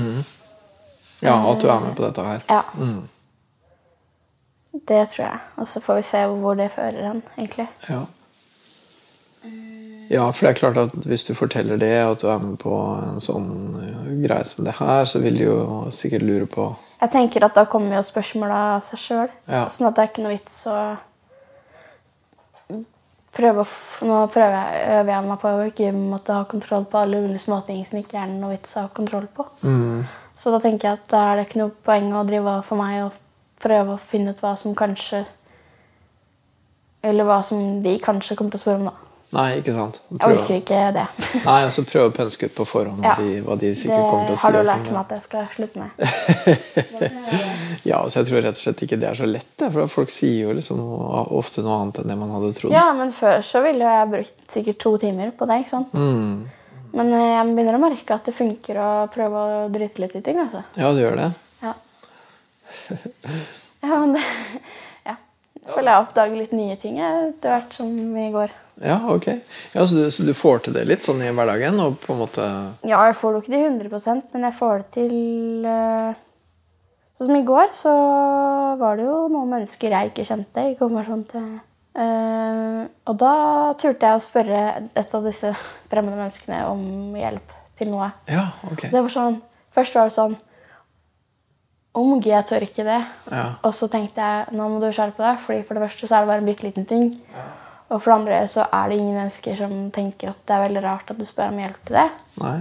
Ja, 1.23 1.37
at 1.38 1.62
du 1.62 1.70
er 1.70 1.84
med 1.84 1.94
på 1.96 2.02
dette 2.05 2.25
her. 2.26 2.43
Ja. 2.50 2.64
Det 4.76 5.00
tror 5.14 5.23
jeg. 5.23 5.38
Og 5.62 5.70
så 5.70 5.81
får 5.81 6.00
vi 6.00 6.06
se 6.11 6.25
hvor 6.34 6.58
det 6.58 6.67
fører 6.75 7.06
hen, 7.12 7.23
egentlig. 7.38 7.69
Ja. 7.88 8.02
Ja, 10.08 10.26
for 10.32 10.47
det 10.47 10.50
er 10.50 10.58
klart 10.61 10.79
at 10.81 10.94
hvis 11.08 11.25
du 11.26 11.35
forteller 11.35 11.81
det, 11.81 11.93
at 12.03 12.23
du 12.23 12.29
er 12.31 12.43
med 12.43 12.58
på 12.62 12.73
en 13.03 13.23
sånn 13.23 13.50
eh, 13.82 14.12
greie 14.23 14.47
som 14.47 14.67
det 14.67 14.76
her, 14.79 15.05
så 15.08 15.23
vil 15.23 15.38
de 15.38 15.49
jo 15.49 15.58
sikkert 15.94 16.26
lure 16.26 16.47
på 16.50 16.69
Jeg 17.00 17.12
tenker 17.12 17.44
at 17.44 17.56
da 17.56 17.67
kommer 17.70 17.99
jo 17.99 18.05
spørsmåla 18.06 18.61
av 18.76 18.85
seg 18.87 19.03
sjøl. 19.03 19.35
Ja. 19.50 19.67
Sånn 19.73 19.88
at 19.91 19.97
det 19.97 20.05
er 20.05 20.12
ikke 20.12 20.25
noe 20.25 20.37
vits 20.37 20.62
å 20.70 20.79
prøve 23.37 23.64
å 23.64 24.06
Nå 24.06 24.20
prøver 24.32 24.55
jeg, 24.56 24.85
øver 25.00 25.12
jeg 25.12 25.26
meg 25.26 25.41
på 25.43 25.50
å 25.50 25.67
ikke 25.69 25.91
måtte 25.97 26.37
ha 26.38 26.47
kontroll 26.49 26.87
på 26.88 27.02
alle 27.02 27.20
mulige 27.25 27.44
småting 27.44 27.82
som 27.85 27.99
ikke 28.00 28.20
er 28.23 28.31
noe 28.31 28.55
vits 28.55 28.76
å 28.76 28.87
ha 28.87 28.93
kontroll 28.97 29.26
på. 29.37 29.44
Så 30.37 30.52
da 30.52 30.61
tenker 30.61 30.88
jeg 30.88 30.99
at 31.00 31.09
da 31.12 31.23
er 31.31 31.38
det 31.38 31.47
ikke 31.49 31.62
noe 31.62 31.75
poeng 31.85 32.11
å 32.17 32.25
drive 32.29 32.59
for 32.67 32.81
meg 32.81 33.06
og 33.06 33.19
prøve 33.62 33.97
å 33.97 34.00
finne 34.00 34.35
ut 34.35 34.43
hva 34.44 34.52
som 34.59 34.76
kanskje 34.76 35.25
Eller 37.06 37.25
hva 37.29 37.38
som 37.44 37.82
de 37.85 37.93
kanskje 38.02 38.35
kommer 38.37 38.50
til 38.50 38.59
å 38.59 38.64
spørre 38.64 38.81
om, 38.81 38.88
da. 38.91 39.06
Nei, 39.37 39.59
ikke 39.61 39.73
sant? 39.77 39.99
Jeg 40.17 40.33
orker 40.38 40.55
ikke 40.56 40.79
det. 40.97 41.03
Nei, 41.44 41.56
altså 41.67 41.83
Prøve 41.85 42.09
å 42.09 42.12
pønske 42.17 42.49
ut 42.49 42.55
på 42.56 42.65
forhånd 42.71 43.05
Ja. 43.05 43.15
de, 43.21 43.35
hva 43.44 43.56
de 43.61 43.69
Det 43.75 43.79
sikkert 43.83 44.06
kommer 44.09 44.31
til 44.31 44.33
å 44.33 44.38
si. 44.41 44.44
har 44.47 44.53
du 44.55 44.61
lært 44.65 44.87
sånn, 44.88 44.97
meg 44.97 45.03
at 45.03 45.12
jeg 45.12 45.23
skal 45.27 45.43
slutte 45.53 45.77
med. 45.83 45.91
Ja, 47.87 48.00
altså 48.00 48.19
Jeg 48.23 48.27
tror 48.31 48.41
rett 48.43 48.56
og 48.56 48.62
slett 48.65 48.81
ikke 48.87 48.99
det 48.99 49.09
er 49.11 49.19
så 49.19 49.27
lett. 49.29 49.65
For 49.77 49.91
folk 49.93 50.11
sier 50.15 50.49
jo 50.49 50.55
liksom 50.56 50.81
ofte 51.37 51.62
noe 51.67 51.77
annet 51.83 52.00
enn 52.03 52.11
det 52.11 52.17
man 52.19 52.33
hadde 52.35 52.53
trodd. 52.56 52.73
Ja, 52.75 52.87
men 52.97 53.12
før 53.15 53.44
så 53.47 53.61
ville 53.67 53.85
jeg 53.93 54.09
brukt 54.15 54.47
sikkert 54.56 54.81
to 54.83 54.94
timer 55.05 55.31
på 55.37 55.47
det. 55.50 55.61
ikke 55.62 55.75
sant? 55.75 55.93
Mm. 55.94 56.47
Men 56.97 57.12
eh, 57.12 57.27
jeg 57.37 57.53
begynner 57.53 57.77
å 57.77 57.83
merke 57.83 58.17
at 58.17 58.25
det 58.31 58.35
funker 58.35 58.81
å 58.81 58.88
prøve 59.12 59.44
å 59.44 59.61
drite 59.75 60.00
litt 60.03 60.17
i 60.17 60.25
ting. 60.25 60.41
altså. 60.41 60.65
Ja, 60.81 60.91
det 60.97 61.05
gjør 61.05 61.21
det. 61.21 61.29
Ja, 61.67 61.75
ja 63.87 64.00
men 64.00 64.17
det. 64.17 64.25
Jeg 65.66 65.74
føler 65.74 65.92
jeg 65.92 66.04
oppdager 66.04 66.38
litt 66.38 66.54
nye 66.54 66.76
ting 66.78 67.00
etter 67.02 67.52
hvert 67.52 67.74
som 67.74 67.90
vi 68.14 68.28
går. 68.34 68.54
Ja, 68.84 69.00
ok. 69.10 69.26
Ja, 69.72 69.86
så, 69.86 69.96
du, 69.96 70.04
så 70.12 70.26
du 70.26 70.32
får 70.36 70.66
til 70.66 70.76
det 70.76 70.84
litt 70.86 71.06
sånn 71.06 71.22
i 71.24 71.32
hverdagen? 71.32 71.80
og 71.82 71.96
på 72.02 72.14
en 72.14 72.22
måte... 72.22 72.46
Ja, 72.86 73.00
jeg 73.08 73.16
får 73.18 73.32
det 73.32 73.38
jo 73.38 73.44
ikke 73.44 73.54
til 73.54 73.66
100% 73.90 74.34
men 74.36 74.48
jeg 74.48 74.58
får 74.60 74.82
det 74.82 74.90
til 74.98 75.16
uh... 75.66 76.22
Sånn 77.16 77.30
som 77.30 77.38
i 77.38 77.46
går, 77.49 77.70
så 77.73 77.92
var 78.76 78.99
det 78.99 79.06
jo 79.06 79.23
noen 79.32 79.54
mennesker 79.54 79.94
jeg 79.94 80.11
ikke 80.11 80.26
kjente 80.28 80.66
i 80.68 80.76
konfirmasjon 80.76 81.25
til 81.30 81.49
Uh, 81.96 82.85
Og 83.08 83.14
da 83.16 83.32
turte 83.80 84.04
jeg 84.04 84.18
å 84.18 84.20
spørre 84.20 84.62
et 84.92 85.14
av 85.16 85.23
disse 85.25 85.49
fremmede 85.88 86.18
menneskene 86.18 86.58
om 86.68 87.14
hjelp 87.16 87.54
til 87.78 87.88
noe. 87.88 88.11
Ja, 88.28 88.50
ok. 88.68 88.90
Det 88.92 89.00
var 89.00 89.12
sånn, 89.12 89.38
Først 89.76 89.96
var 89.96 90.11
det 90.11 90.16
sånn 90.16 90.37
Om 91.97 92.17
gud, 92.21 92.29
jeg 92.29 92.45
tør 92.49 92.65
ikke 92.67 92.85
det. 92.85 93.00
Ja. 93.33 93.45
Og 93.65 93.73
så 93.75 93.88
tenkte 93.93 94.21
jeg 94.21 94.57
nå 94.59 94.69
må 94.69 94.81
du 94.83 94.91
skjerpe 94.93 95.23
deg, 95.25 95.38
fordi 95.41 95.62
for 95.65 95.79
det 95.79 95.87
første 95.87 96.09
så 96.11 96.19
er 96.19 96.25
det 96.25 96.31
bare 96.33 96.43
en 96.43 96.49
bitte 96.50 96.67
liten 96.67 96.88
ting. 96.88 97.07
Og 97.87 98.00
for 98.03 98.11
det 98.11 98.17
andre 98.19 98.41
så 98.50 98.67
er 98.69 98.88
det 98.91 98.99
ingen 98.99 99.17
mennesker 99.17 99.59
som 99.61 99.75
tenker 99.95 100.33
at 100.33 100.41
det 100.45 100.57
er 100.57 100.65
veldig 100.67 100.83
rart 100.85 101.12
at 101.12 101.21
du 101.21 101.26
spør 101.29 101.53
om 101.55 101.61
hjelp 101.62 101.79
til 101.87 102.00
det. 102.00 102.09
Nei. 102.43 102.57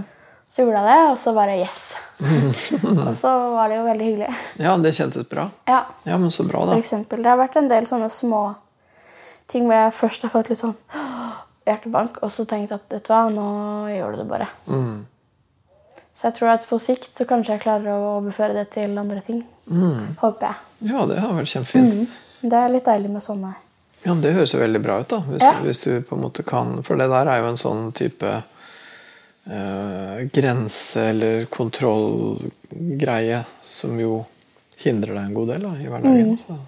Så 0.46 0.62
gjorde 0.62 0.80
jeg 0.80 0.88
det, 0.88 1.08
og 1.10 1.16
så 1.20 1.32
bare 1.36 1.56
yes. 1.58 1.80
og 3.06 3.10
så 3.18 3.32
var 3.52 3.68
det 3.68 3.76
jo 3.76 3.88
veldig 3.88 4.06
hyggelig. 4.06 4.28
Ja, 4.62 4.76
det 4.80 4.94
kjentes 4.96 5.26
bra. 5.28 5.48
Ja, 5.68 5.82
Ja, 6.06 6.16
men 6.22 6.30
så 6.30 6.46
bra, 6.46 6.62
da. 6.64 6.76
for 6.78 6.84
eksempel. 6.84 7.20
Det 7.20 7.28
har 7.28 7.40
vært 7.40 7.58
en 7.60 7.68
del 7.68 7.88
sånne 7.90 8.08
små 8.14 8.44
ting 9.50 9.66
hvor 9.66 9.76
jeg 9.76 9.96
først 9.98 10.24
har 10.24 10.32
fått 10.32 10.48
litt 10.52 10.62
sånn 10.62 10.76
hjertebank, 11.68 12.22
og 12.22 12.32
så 12.32 12.46
tenkt 12.48 12.72
at 12.72 12.86
vet 12.94 13.04
du 13.04 13.12
hva, 13.12 13.26
nå 13.34 13.48
gjør 13.92 14.14
du 14.14 14.22
det 14.22 14.28
bare. 14.30 14.48
Mm. 14.70 14.96
Så 16.16 16.30
jeg 16.30 16.36
tror 16.38 16.54
at 16.54 16.64
på 16.64 16.78
sikt 16.80 17.10
så 17.12 17.26
kanskje 17.28 17.56
jeg 17.58 17.62
klarer 17.66 17.92
å 17.92 18.14
overføre 18.16 18.54
det 18.56 18.70
til 18.72 18.96
andre 18.96 19.20
ting. 19.20 19.42
Håper 20.22 20.46
jeg. 20.48 20.56
Ja, 20.88 21.04
det 21.10 21.18
har 21.20 21.34
vært 21.36 21.52
kjempefint. 21.52 22.14
Det 22.40 22.56
er 22.56 22.72
litt 22.72 22.86
deilig 22.88 23.10
med 23.12 23.24
sånne. 23.24 23.52
Ja, 24.06 24.14
men 24.14 24.22
Det 24.24 24.32
høres 24.36 24.54
jo 24.54 24.60
veldig 24.62 24.80
bra 24.84 25.00
ut, 25.02 25.08
da. 25.10 25.18
Hvis, 25.28 25.42
Ja. 25.42 25.52
du, 25.58 25.66
hvis 25.66 25.82
du 25.82 26.00
på 26.02 26.16
en 26.16 26.22
måte 26.22 26.44
kan 26.46 26.82
For 26.86 26.96
det 26.96 27.08
der 27.10 27.26
er 27.28 27.40
jo 27.42 27.48
en 27.50 27.56
sånn 27.60 27.92
type 27.92 28.30
eh, 29.50 30.24
grense- 30.32 31.08
eller 31.10 31.44
kontrollgreie 31.46 33.44
som 33.62 33.98
jo 34.00 34.24
hindrer 34.78 35.14
deg 35.14 35.24
en 35.24 35.34
god 35.34 35.48
del 35.48 35.62
da, 35.62 35.74
i 35.80 35.88
hverdagen. 35.90 36.32
Mm. 36.32 36.38
Så. 36.46 36.58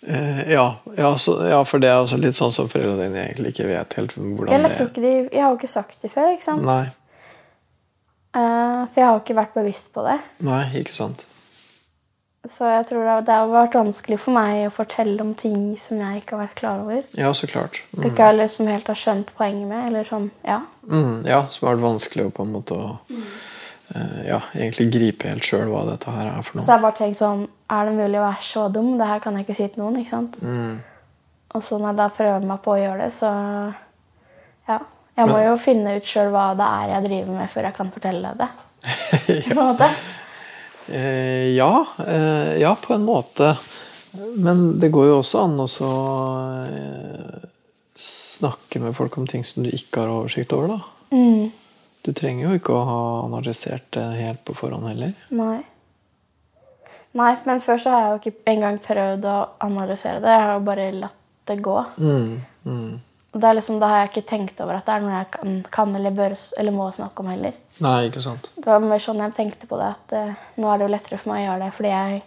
Uh, 0.00 0.50
ja, 0.50 0.76
ja, 0.96 1.18
så, 1.18 1.34
ja, 1.48 1.58
for 1.68 1.78
det 1.82 1.90
er 1.90 1.98
også 2.00 2.16
litt 2.16 2.32
sånn 2.36 2.52
som 2.56 2.70
foreldrene 2.72 3.10
dine 3.10 3.26
egentlig 3.26 3.50
ikke 3.52 3.66
vet 3.68 3.96
helt 3.98 4.14
hvordan 4.16 4.48
Jeg, 4.54 4.62
det 4.96 5.04
er. 5.04 5.26
jeg 5.28 5.42
har 5.44 5.50
jo 5.52 5.58
ikke 5.58 5.68
sagt 5.68 6.00
det 6.00 6.10
før, 6.14 6.30
ikke 6.32 6.46
sant? 6.46 6.64
Nei, 6.64 6.86
Eh, 8.34 8.86
for 8.86 9.00
jeg 9.00 9.06
har 9.08 9.16
jo 9.16 9.22
ikke 9.24 9.38
vært 9.40 9.56
bevisst 9.58 9.92
på 9.94 10.04
det. 10.06 10.20
nei, 10.46 10.62
ikke 10.80 10.94
sant. 10.94 11.26
Så 12.48 12.64
jeg 12.64 12.86
tror 12.88 13.02
det, 13.04 13.14
det 13.26 13.34
har 13.36 13.50
vært 13.52 13.74
vanskelig 13.76 14.16
for 14.22 14.32
meg 14.32 14.62
å 14.64 14.70
fortelle 14.72 15.20
om 15.20 15.34
ting 15.36 15.74
som 15.76 15.98
jeg 16.00 16.22
ikke 16.22 16.38
har 16.38 16.46
vært 16.46 16.56
klar 16.56 16.78
over. 16.86 17.02
Ja, 17.18 17.34
så 17.36 17.44
klart. 17.50 17.82
Mm. 17.92 18.06
Ikke 18.08 18.28
har 18.30 18.32
liksom 18.38 18.70
helt 18.70 18.88
har 18.88 18.96
skjønt 18.96 19.34
poenget 19.36 19.68
med. 19.68 19.90
eller 19.90 20.08
sånn, 20.08 20.30
ja. 20.46 20.62
Mm, 20.88 21.26
ja, 21.28 21.42
som 21.52 21.66
har 21.68 21.74
vært 21.76 21.84
vanskelig 21.84 22.30
å 22.30 22.32
på 22.38 22.46
en 22.46 22.54
måte 22.54 22.78
å 22.78 22.86
eh, 23.12 24.22
ja, 24.30 24.38
egentlig 24.54 24.86
gripe 24.94 25.28
helt 25.28 25.44
sjøl 25.44 25.68
hva 25.68 25.82
dette 25.90 26.14
her 26.16 26.30
er 26.30 26.46
for 26.46 26.56
noe. 26.56 26.64
Så 26.64 26.72
jeg 26.72 26.78
har 26.78 26.86
bare 26.86 26.98
tenkt 27.02 27.20
sånn 27.20 27.42
Er 27.68 27.84
det 27.90 27.92
mulig 27.98 28.18
å 28.22 28.24
være 28.24 28.46
så 28.46 28.64
dum? 28.72 28.94
Det 28.98 29.10
her 29.10 29.20
kan 29.20 29.36
jeg 29.36 29.44
ikke 29.44 29.58
si 29.60 29.68
til 29.68 29.84
noen. 29.84 30.00
ikke 30.00 30.14
sant? 30.14 30.40
Mm. 30.40 30.80
Og 31.58 31.66
så 31.66 31.76
når 31.76 31.90
jeg 31.92 32.00
da 32.00 32.08
prøver 32.16 32.48
meg 32.54 32.64
på 32.64 32.72
å 32.72 32.80
gjøre 32.80 33.04
det, 33.04 33.12
så 33.20 33.34
Ja. 34.70 34.80
Jeg 35.18 35.28
må 35.28 35.40
jo 35.42 35.56
finne 35.60 35.98
ut 35.98 36.06
sjøl 36.06 36.30
hva 36.32 36.50
det 36.56 36.66
er 36.66 36.94
jeg 36.94 37.06
driver 37.08 37.36
med, 37.36 37.50
før 37.52 37.68
jeg 37.68 37.76
kan 37.76 37.92
fortelle 37.92 38.32
det. 38.38 38.48
På 39.50 39.56
en 39.56 39.60
måte. 39.60 39.90
Eh, 40.90 41.50
ja, 41.54 41.86
eh, 42.06 42.54
ja, 42.60 42.76
på 42.82 42.94
en 42.94 43.04
måte. 43.04 43.52
Men 44.34 44.80
det 44.80 44.88
går 44.90 45.06
jo 45.06 45.18
også 45.20 45.44
an 45.44 45.60
å 45.62 45.66
så, 45.70 45.90
eh, 46.66 47.48
snakke 48.00 48.80
med 48.82 48.96
folk 48.96 49.18
om 49.18 49.26
ting 49.30 49.44
som 49.44 49.62
du 49.62 49.70
ikke 49.70 50.02
har 50.02 50.14
oversikt 50.14 50.52
over. 50.56 50.68
da. 50.68 50.80
Mm. 51.12 51.52
Du 52.02 52.12
trenger 52.12 52.48
jo 52.48 52.58
ikke 52.58 52.74
å 52.74 52.86
ha 52.88 53.02
analysert 53.26 53.90
det 53.94 54.06
helt 54.16 54.44
på 54.44 54.56
forhånd 54.56 54.88
heller. 54.88 55.12
Nei. 55.30 55.60
Nei, 57.12 57.36
men 57.46 57.60
før 57.60 57.78
så 57.78 57.90
har 57.90 58.02
jeg 58.02 58.10
jo 58.10 58.18
ikke 58.20 58.52
engang 58.52 58.78
prøvd 58.82 59.24
å 59.26 59.38
analysere 59.66 60.22
det. 60.22 60.30
Jeg 60.30 60.46
har 60.46 60.52
jo 60.54 60.66
bare 60.66 60.90
latt 60.94 61.16
det 61.50 61.56
gå. 61.62 61.76
Mm, 61.98 62.40
mm. 62.64 63.00
Liksom, 63.32 63.78
Da 63.78 63.86
har 63.86 63.98
jeg 64.00 64.08
ikke 64.10 64.28
tenkt 64.28 64.60
over 64.60 64.74
at 64.74 64.86
det 64.88 64.94
er 64.96 65.02
noe 65.04 65.12
jeg 65.14 65.26
kan, 65.36 65.52
kan 65.70 65.94
eller 65.94 66.10
bør 66.10 66.32
eller 66.58 66.74
må 66.74 66.88
snakke 66.90 67.22
om 67.22 67.28
heller. 67.30 67.54
Nei, 67.78 68.08
ikke 68.08 68.22
sant. 68.24 68.48
Det 68.56 68.66
var 68.66 68.82
mer 68.82 68.98
sånn 68.98 69.22
jeg 69.22 69.36
tenkte 69.36 69.68
på 69.70 69.78
det, 69.78 69.92
at 69.94 70.16
uh, 70.18 70.42
nå 70.58 70.66
er 70.72 70.80
det 70.80 70.88
jo 70.88 70.94
lettere 70.96 71.18
for 71.20 71.30
meg 71.32 71.44
å 71.44 71.46
gjøre 71.46 71.68
det 71.68 71.76
fordi 71.76 71.92
jeg 71.94 72.22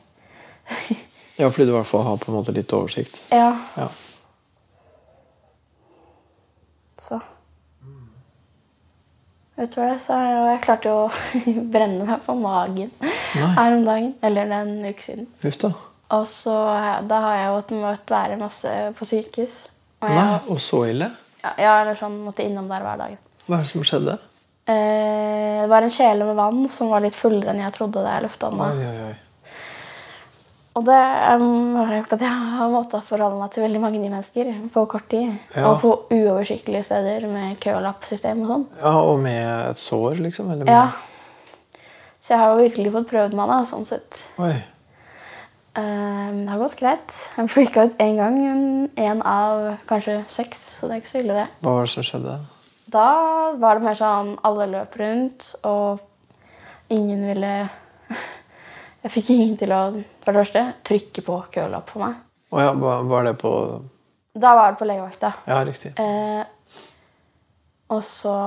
Ja, 1.41 1.49
fordi 1.49 1.65
du 1.65 1.73
i 1.73 1.75
hvert 1.75 1.89
fall 1.89 2.05
har 2.07 2.17
på 2.21 2.31
en 2.31 2.37
måte 2.37 2.55
litt 2.55 2.71
oversikt. 2.77 3.19
Ja, 3.33 3.51
Ja. 3.75 3.89
så 7.03 7.19
du 9.53 9.75
hva, 9.77 9.93
så 10.01 10.15
jeg, 10.17 10.37
jeg 10.49 10.61
klarte 10.63 10.89
jo 10.89 11.01
å 11.05 11.63
brenne 11.73 12.07
meg 12.07 12.23
på 12.25 12.33
magen 12.39 12.89
Nei. 13.03 13.49
her 13.57 13.75
om 13.75 13.83
dagen. 13.85 14.13
Eller 14.25 14.49
en 14.57 14.71
uke 14.87 15.05
siden. 15.05 15.27
Uff 15.45 15.59
da. 15.61 15.69
Og 16.17 16.25
så 16.29 16.55
da 17.09 17.19
har 17.23 17.37
jeg 17.37 17.51
jo 17.51 17.81
måttet 17.83 18.13
være 18.13 18.39
masse 18.41 18.71
på 18.97 19.07
sykehus. 19.09 19.59
Og 20.03 20.13
Nei, 20.13 20.39
og 20.51 20.61
så 20.61 20.83
ille? 20.91 21.09
ja, 21.43 21.51
ja, 21.59 21.73
eller 21.81 21.97
sånn 21.99 22.21
måtte 22.23 22.45
innom 22.45 22.69
der 22.71 22.83
hver 22.85 23.01
dag. 23.01 23.17
Hva 23.47 23.57
er 23.57 23.65
det 23.65 23.71
som 23.71 23.83
skjedde? 23.87 24.15
Eh, 24.63 25.59
det 25.63 25.67
var 25.71 25.83
en 25.83 25.91
kjele 25.91 26.27
med 26.29 26.39
vann 26.39 26.63
som 26.71 26.91
var 26.93 27.03
litt 27.03 27.15
fullere 27.17 27.51
enn 27.51 27.63
jeg 27.65 27.75
trodde 27.75 28.03
da 28.03 28.15
jeg 28.15 28.25
løfta 28.29 28.51
den. 28.53 29.13
Og 30.73 30.85
det 30.87 30.99
um, 31.37 31.75
har 31.77 31.91
gjort 31.99 32.13
at 32.15 32.23
jeg 32.25 32.45
har 32.55 32.71
måttet 32.73 33.05
forholde 33.05 33.37
meg 33.37 33.51
til 33.53 33.61
veldig 33.61 33.81
mange 33.83 33.99
nye 34.01 34.09
mennesker 34.09 34.47
på 34.73 34.85
kort 34.89 35.05
tid. 35.11 35.35
Ja. 35.53 35.67
Og 35.69 35.83
på 35.83 35.91
uoversiktlige 36.15 36.81
steder 36.87 37.27
med 37.29 37.59
kølappsystem 37.61 38.41
og 38.41 38.53
sånn. 38.53 38.63
Ja, 38.79 38.93
og 39.03 39.19
med 39.21 39.43
et 39.69 39.81
sår, 39.81 40.23
liksom? 40.23 40.49
Eller 40.49 40.65
med... 40.65 40.73
Ja. 40.73 41.83
Så 42.23 42.33
jeg 42.33 42.41
har 42.41 42.55
jo 42.55 42.63
virkelig 42.63 42.95
fått 42.95 43.11
prøvd 43.11 43.37
meg, 43.37 43.51
da, 43.51 43.59
sånn 43.67 43.85
sett. 43.85 44.23
Oi. 44.41 44.55
Um, 45.73 46.43
det 46.45 46.51
har 46.51 46.59
gått 46.61 46.75
greit. 46.77 47.13
Jeg 47.33 47.49
freaka 47.49 47.85
ut 47.87 47.95
én 48.03 48.17
gang. 48.19 48.35
Én 48.93 49.21
av 49.25 49.79
kanskje 49.89 50.19
seks, 50.29 50.61
så 50.79 50.89
det 50.89 50.99
er 50.99 51.01
ikke 51.01 51.09
så 51.09 51.21
ille, 51.23 51.37
det. 51.39 51.45
Hva 51.65 51.77
var 51.79 51.87
det 51.87 51.93
som 51.95 52.05
skjedde? 52.05 52.35
Da 52.93 53.07
var 53.57 53.79
det 53.79 53.87
mer 53.87 53.97
sånn 53.97 54.35
alle 54.45 54.67
løp 54.69 54.97
rundt, 55.01 55.47
og 55.65 56.03
ingen 56.93 57.23
ville 57.31 57.53
Jeg 59.03 59.11
fikk 59.15 59.31
ingen 59.33 59.55
til 59.59 59.73
å 59.73 59.81
for 60.23 60.31
det 60.31 60.43
første, 60.43 60.63
trykke 60.85 61.25
på 61.25 61.39
kølapp 61.57 61.89
for 61.91 62.05
meg. 62.05 62.21
Å 62.53 62.61
ja, 62.61 62.75
var 62.77 63.25
det 63.25 63.33
på 63.41 63.53
Da 64.37 64.53
var 64.55 64.75
det 64.75 64.79
på 64.79 64.87
legevakta. 64.87 65.33
Ja, 65.49 65.57
riktig. 65.65 65.95
Eh, 65.97 66.43
og 67.89 68.05
så 68.05 68.37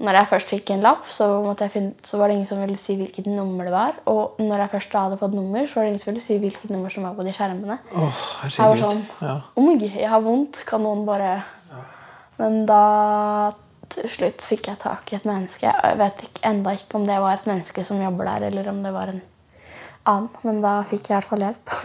Når 0.00 0.16
jeg 0.16 0.28
først 0.30 0.48
fikk 0.54 0.70
en 0.72 0.80
lapp, 0.84 1.04
så, 1.12 1.26
finne, 1.68 1.92
så 2.06 2.16
var 2.16 2.26
det 2.30 2.34
ingen 2.38 2.48
som 2.48 2.60
ville 2.62 2.78
si 2.80 2.94
hvilket 2.96 3.26
nummer 3.28 3.64
det 3.68 3.74
var. 3.74 3.92
Og 4.08 4.38
når 4.40 4.58
jeg 4.64 4.72
først 4.74 4.92
hadde 4.96 5.18
fått 5.20 5.34
nummer, 5.36 5.62
så 5.68 5.74
var 5.76 5.82
det 5.84 5.90
ingen 5.92 6.02
som 6.02 6.10
ville 6.12 6.24
si 6.24 6.34
hvilket 6.40 6.70
nummer 6.72 6.90
som 6.92 7.04
var 7.04 7.14
på 7.18 7.26
de 7.26 7.32
skjermene. 7.36 7.76
Oh, 7.92 8.16
Jeg 8.48 8.64
var 8.64 8.76
sånn 8.80 9.02
Ja. 9.20 9.34
Omg, 9.60 9.80
jeg 9.84 10.08
har 10.08 10.22
vondt. 10.24 10.54
Kan 10.68 10.80
noen 10.86 11.02
bare 11.08 11.30
Men 12.40 12.52
da 12.66 12.84
til 13.90 14.08
slutt 14.08 14.40
fikk 14.44 14.68
jeg 14.70 14.78
tak 14.80 15.12
i 15.12 15.16
et 15.18 15.26
menneske. 15.28 15.66
Jeg 15.68 15.98
vet 16.00 16.16
ikke, 16.24 16.40
enda 16.48 16.70
ikke 16.78 16.96
om 16.96 17.04
det 17.08 17.18
var 17.20 17.32
et 17.36 17.48
menneske 17.50 17.80
som 17.84 18.00
jobber 18.00 18.24
der, 18.30 18.40
eller 18.48 18.64
om 18.70 18.78
det 18.84 18.92
var 18.94 19.06
en 19.12 19.22
annen. 20.08 20.30
Men 20.46 20.56
da 20.64 20.72
fikk 20.88 21.04
jeg 21.10 21.12
i 21.12 21.16
hvert 21.18 21.30
fall 21.32 21.44
hjelp. 21.48 21.66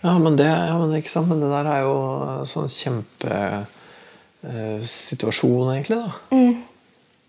Ja, 0.00 0.14
men 0.16 0.32
det, 0.38 0.46
ja, 0.48 0.78
men 0.80 0.94
ikke 0.96 1.10
sant? 1.12 1.28
Men 1.28 1.42
det 1.42 1.50
der 1.52 1.66
er 1.68 1.80
jo 1.84 1.96
sånn 2.48 2.70
kjempesituasjon, 2.72 5.68
egentlig, 5.74 5.98
da. 6.00 6.08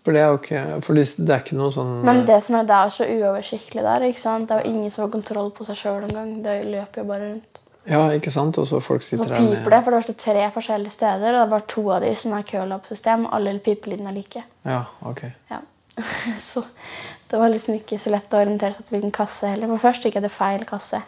For 0.02 0.14
det 0.14 0.22
er 0.22 0.32
jo 0.32 0.38
ikke 0.40 0.60
For 0.82 0.98
det 0.98 1.30
er 1.30 1.44
ikke 1.44 1.56
noe 1.58 1.70
sånn. 1.74 1.94
Men 2.06 2.24
det 2.26 2.40
som 2.42 2.58
er, 2.58 2.66
det 2.66 2.78
er 2.78 2.92
så 2.96 3.06
uoversiktlig 3.06 3.84
der. 3.86 4.06
ikke 4.08 4.22
sant? 4.22 4.48
Det 4.48 4.56
er 4.56 4.66
jo 4.66 4.74
ingen 4.74 4.90
som 4.90 5.04
har 5.04 5.12
kontroll 5.12 5.52
på 5.54 5.66
seg 5.68 5.78
sjøl 5.78 6.06
engang. 6.08 6.32
Det 6.44 6.56
løper 6.66 7.02
jo 7.02 7.08
bare 7.12 7.28
rundt. 7.28 7.60
Ja, 7.90 8.02
ikke 8.14 8.30
sant? 8.30 8.58
Og 8.62 8.66
så 8.70 8.78
folk 8.82 9.02
sitter 9.02 9.26
der 9.26 9.40
med 9.42 9.56
piper 9.56 9.74
det, 9.74 9.80
for 9.84 9.94
det 9.94 10.00
var 10.02 10.18
tre 10.22 10.42
forskjellige 10.54 10.94
steder, 10.94 11.34
og 11.34 11.40
det 11.40 11.50
var 11.50 11.64
to 11.70 11.82
av 11.90 12.04
de 12.04 12.12
som 12.18 12.34
er 12.36 12.44
kølappsystem. 12.46 13.26
Alle 13.34 13.56
pipelydene 13.62 14.10
er 14.10 14.18
like. 14.18 14.44
Ja, 14.66 14.82
ok. 15.06 15.24
Ja. 15.50 15.62
Så 16.50 16.62
det 17.30 17.40
var 17.40 17.48
liksom 17.48 17.74
ikke 17.78 17.98
så 18.00 18.10
lett 18.12 18.34
å 18.34 18.38
orientere 18.42 18.74
seg 18.76 18.86
til 18.86 18.96
hvilken 18.96 19.14
kasse 19.14 19.50
heller. 19.50 19.70
For 19.74 19.88
først 19.88 20.06
gikk 20.06 20.18
jeg 20.18 20.26
til 20.26 20.32
feil 20.34 20.64
kasse. 20.68 21.00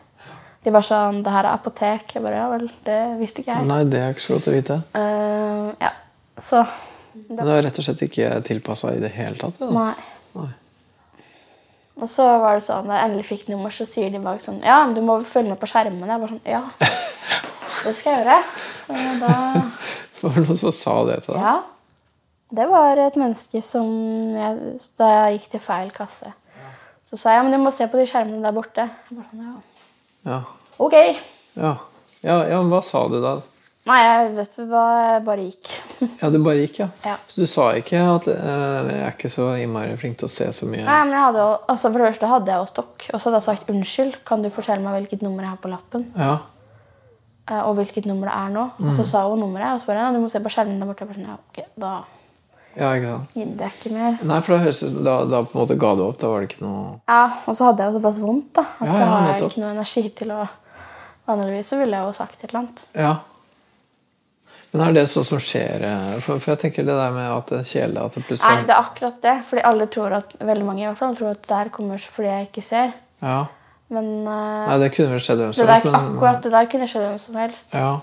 De 0.65 0.73
var 0.73 0.81
sånn 0.87 1.23
'Det 1.23 1.33
her 1.33 1.45
er 1.45 1.53
apotek.' 1.53 2.15
Jeg 2.15 2.23
bare 2.23 2.37
Ja 2.37 2.49
vel, 2.49 2.71
det 2.85 3.19
visste 3.21 3.43
ikke 3.43 3.53
jeg. 3.53 3.67
Nei, 3.69 3.85
det 3.85 4.01
er 4.01 4.15
ikke 4.15 4.25
så 4.25 4.33
godt 4.33 4.49
å 4.49 4.55
vite. 4.55 4.79
Uh, 4.97 5.75
ja, 5.81 5.91
så 6.39 6.65
Men 7.15 7.39
det 7.39 7.47
var 7.49 7.63
rett 7.63 7.79
og 7.81 7.87
slett 7.87 8.05
ikke 8.07 8.31
tilpassa 8.47 8.93
i 8.95 9.01
det 9.03 9.11
hele 9.15 9.39
tatt? 9.39 9.59
Da. 9.61 9.71
Nei. 9.71 9.95
Nei. 10.35 10.51
Og 11.95 12.11
så 12.11 12.25
var 12.43 12.59
det 12.59 12.65
sånn, 12.67 12.89
da 12.91 12.99
jeg 12.99 13.09
endelig 13.09 13.27
fikk 13.29 13.45
nummer, 13.53 13.71
så 13.71 13.87
sier 13.87 14.11
de 14.11 14.19
bare 14.23 14.43
sånn 14.43 14.59
Ja, 14.67 14.81
men 14.83 14.97
du 14.97 15.03
må 15.07 15.21
følge 15.23 15.53
med 15.53 15.61
på 15.61 15.69
skjermene. 15.71 16.09
Jeg 16.11 16.23
bare 16.25 16.33
sånn 16.33 16.49
Ja, 16.51 16.63
det 17.85 17.93
skal 17.95 18.11
jeg 18.11 18.25
gjøre. 18.25 18.41
Og 18.91 19.23
da 19.23 19.37
Var 20.25 20.35
det 20.35 20.43
noen 20.49 20.59
som 20.59 20.75
sa 20.75 20.97
det 21.07 21.21
til 21.27 21.37
deg? 21.37 21.45
Ja. 21.47 21.55
Det 22.55 22.67
var 22.71 23.01
et 23.03 23.17
menneske 23.19 23.63
som 23.65 23.89
jeg, 24.37 24.75
Da 24.99 25.11
jeg 25.13 25.39
gikk 25.39 25.49
til 25.55 25.63
feil 25.65 25.95
kasse. 25.95 26.35
Så 27.05 27.19
sa 27.21 27.35
jeg 27.35 27.43
ja, 27.43 27.47
men 27.47 27.55
du 27.55 27.61
må 27.63 27.71
se 27.75 27.87
på 27.91 27.99
de 28.01 28.09
skjermene 28.11 28.43
der 28.43 28.55
borte. 28.57 28.89
Jeg 29.09 29.19
bare 29.19 29.31
sånn, 29.31 29.47
ja. 29.47 29.57
Ja. 30.25 30.39
Ok. 30.83 30.95
Ja. 31.55 31.75
Ja, 32.25 32.39
ja, 32.49 32.59
men 32.63 32.73
hva 32.73 32.81
sa 32.83 33.05
du 33.13 33.19
da? 33.23 33.37
Nei, 33.85 33.99
jeg 34.01 34.31
vet 34.39 34.55
hva, 34.71 34.83
jeg 35.13 35.25
bare 35.27 35.43
gikk. 35.45 35.73
Ja, 36.23 36.31
du 36.33 36.39
bare 36.43 36.63
gikk, 36.63 36.79
ja. 36.81 36.87
Ja. 37.05 37.17
Så 37.29 37.43
du 37.45 37.47
sa 37.51 37.67
ikke 37.77 38.01
at 38.01 38.27
uh, 38.29 38.89
'jeg 38.89 39.03
er 39.05 39.13
ikke 39.13 39.29
så 39.33 39.51
innmari 39.61 39.97
flink 40.01 40.17
til 40.19 40.29
å 40.29 40.33
se 40.33 40.47
så 40.57 40.65
mye'? 40.65 40.85
Nei, 40.87 41.03
men 41.05 41.13
jeg 41.13 41.21
hadde 41.27 41.39
jo, 41.45 41.51
altså 41.69 41.91
For 41.93 41.99
det 42.01 42.09
første 42.15 42.31
hadde 42.33 42.49
jeg 42.55 42.63
jo 42.63 42.71
stokk. 42.73 43.07
Og 43.13 43.21
så 43.21 43.29
hadde 43.29 43.41
jeg 43.43 43.49
sagt 43.51 43.71
unnskyld, 43.75 44.17
kan 44.25 44.43
du 44.43 44.49
fortelle 44.51 44.81
meg 44.83 44.97
hvilket 45.03 45.23
nummer 45.23 45.43
jeg 45.45 45.51
har 45.53 45.61
på 45.61 45.69
lappen? 45.75 46.07
Ja. 46.17 46.39
Uh, 47.51 47.61
Og 47.69 47.75
hvilket 47.77 48.07
nummer 48.09 48.31
det 48.31 48.35
er 48.41 48.49
nå. 48.57 48.65
Og 48.81 48.85
Mm. 48.89 48.97
så 48.97 49.05
sa 49.05 49.29
hun 49.29 49.39
nummeret. 49.45 49.75
Og 49.75 49.81
så 49.81 49.87
bare, 49.93 50.01
ja, 50.07 50.13
du 50.13 50.21
må 50.25 50.31
se 50.33 50.41
på 50.41 50.49
skjermen 50.55 50.81
der 50.81 50.87
borte. 50.89 51.05
Jeg 51.05 51.09
bare 51.09 51.19
sånn, 51.21 51.29
ja, 51.29 51.37
ok, 51.37 51.65
Da 51.79 51.93
ja, 52.77 52.89
ikke 52.97 53.11
sant. 53.13 53.35
gidder 53.37 53.65
jeg 53.69 53.73
ikke 53.77 53.93
mer. 53.93 54.17
Nei, 54.25 54.41
for 54.41 54.57
da 54.57 54.65
høres 54.65 54.81
da, 54.81 55.15
da 55.29 55.43
på 55.45 55.53
en 55.55 55.61
måte 55.61 55.77
ga 55.79 55.95
du 55.95 56.03
opp. 56.09 56.19
Da 56.19 56.29
var 56.33 56.41
det 56.41 56.49
ikke 56.51 56.65
noe 56.65 57.01
Ja, 57.07 57.27
Og 57.47 57.55
så 57.55 57.65
hadde 57.69 57.85
jeg 57.85 57.93
jo 57.93 57.99
såpass 58.01 58.19
vondt 58.25 58.53
da, 58.57 58.63
at 58.81 58.87
Ja, 58.89 58.93
ja, 58.97 58.99
jeg 58.99 59.43
har 59.43 59.49
ikke 59.51 59.61
noe 59.61 59.71
energi 59.77 60.09
til 60.17 60.29
å 60.33 60.49
Vanligvis 61.29 61.69
så 61.69 61.79
ville 61.79 61.97
jeg 61.97 62.05
jo 62.07 62.13
sagt 62.13 62.43
et 62.45 62.51
eller 62.51 62.61
annet. 62.65 62.83
Ja. 62.97 63.15
Men 64.75 64.89
er 64.89 64.95
det 64.97 65.05
sånn 65.07 65.27
som 65.27 65.39
skjer 65.39 65.85
eh, 65.87 66.15
For, 66.25 66.41
for 66.43 66.55
jeg 66.55 66.65
tenker 66.65 66.87
det 66.87 66.95
der 66.99 67.13
med 67.15 67.29
at 67.31 67.51
det 67.53 67.61
er 67.61 67.69
kjedelig 67.69 68.01
at 68.03 68.17
det 68.17 68.39
Nei, 68.43 68.55
det 68.67 68.75
er 68.75 68.81
akkurat 68.81 69.21
det. 69.23 69.35
Fordi 69.51 69.63
alle 69.71 69.87
tror 69.97 70.17
at, 70.19 70.33
veldig 70.41 70.67
mange 70.67 70.83
i 70.83 70.89
hvert 70.89 70.99
fall, 70.99 71.15
tror 71.19 71.37
at 71.37 71.45
det 71.45 71.53
der 71.53 71.71
kommer 71.75 72.09
fordi 72.17 72.33
jeg 72.33 72.49
ikke 72.49 72.65
ser. 72.67 72.97
Ja. 73.23 73.37
Men 73.95 74.09
uh, 74.27 74.65
Nei, 74.67 74.81
det 74.83 74.91
kunne 74.97 75.15
vel 75.15 75.23
skjedd 75.23 75.45
hvem 75.45 75.53
som 75.55 75.71
helst, 75.71 75.87
men 75.87 76.01
akkurat 76.01 76.43
det 76.43 76.53
der 76.57 76.67
kunne 76.73 76.89
skjedd 76.91 77.07
hvem 77.07 77.23
som 77.23 77.39
helst. 77.43 77.79
ja. 77.79 77.95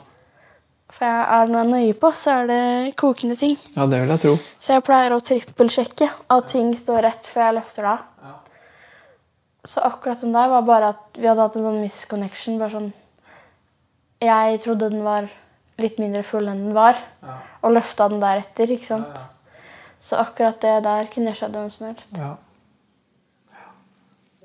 For 0.92 1.08
jeg 1.08 1.20
er 1.34 1.52
noe 1.52 1.62
nøye 1.70 1.94
på, 1.96 2.10
så 2.20 2.34
er 2.42 2.50
det 2.50 2.64
kokende 3.00 3.38
ting. 3.40 3.54
ja, 3.78 3.86
det 3.88 4.02
vil 4.02 4.10
jeg 4.12 4.22
tro. 4.26 4.34
Så 4.60 4.74
jeg 4.76 4.84
pleier 4.84 5.14
å 5.16 5.22
trippelsjekke 5.24 6.10
at 6.36 6.50
ting 6.52 6.74
står 6.76 7.06
rett 7.08 7.30
før 7.32 7.46
jeg 7.46 7.58
løfter 7.62 7.88
det 7.88 7.94
av. 7.94 8.34
Så 9.72 9.84
akkurat 9.86 10.20
den 10.20 10.34
der 10.36 10.50
var 10.52 10.66
bare 10.68 10.90
at 10.96 11.20
vi 11.20 11.30
hadde 11.30 11.46
hatt 11.46 11.56
en 11.56 11.68
sånn 11.68 11.80
misconnection. 11.84 12.58
Bare 12.60 12.74
sånn 12.74 12.90
Jeg 14.22 14.60
trodde 14.66 14.90
den 14.92 15.06
var 15.06 15.30
litt 15.82 16.00
mindre 16.02 16.24
full 16.28 16.48
enn 16.48 16.68
den 16.68 16.78
var, 16.78 17.00
og 17.62 17.76
løfta 17.76 18.08
den 18.12 18.22
deretter. 18.24 18.72
ikke 18.72 18.90
sant? 18.94 19.22
Så 20.02 20.18
akkurat 20.18 20.62
det 20.62 20.78
der 20.86 21.10
kunne 21.14 21.34
skjedd 21.38 21.58
hvem 21.58 21.70
som 21.70 21.88
helst. 21.92 22.16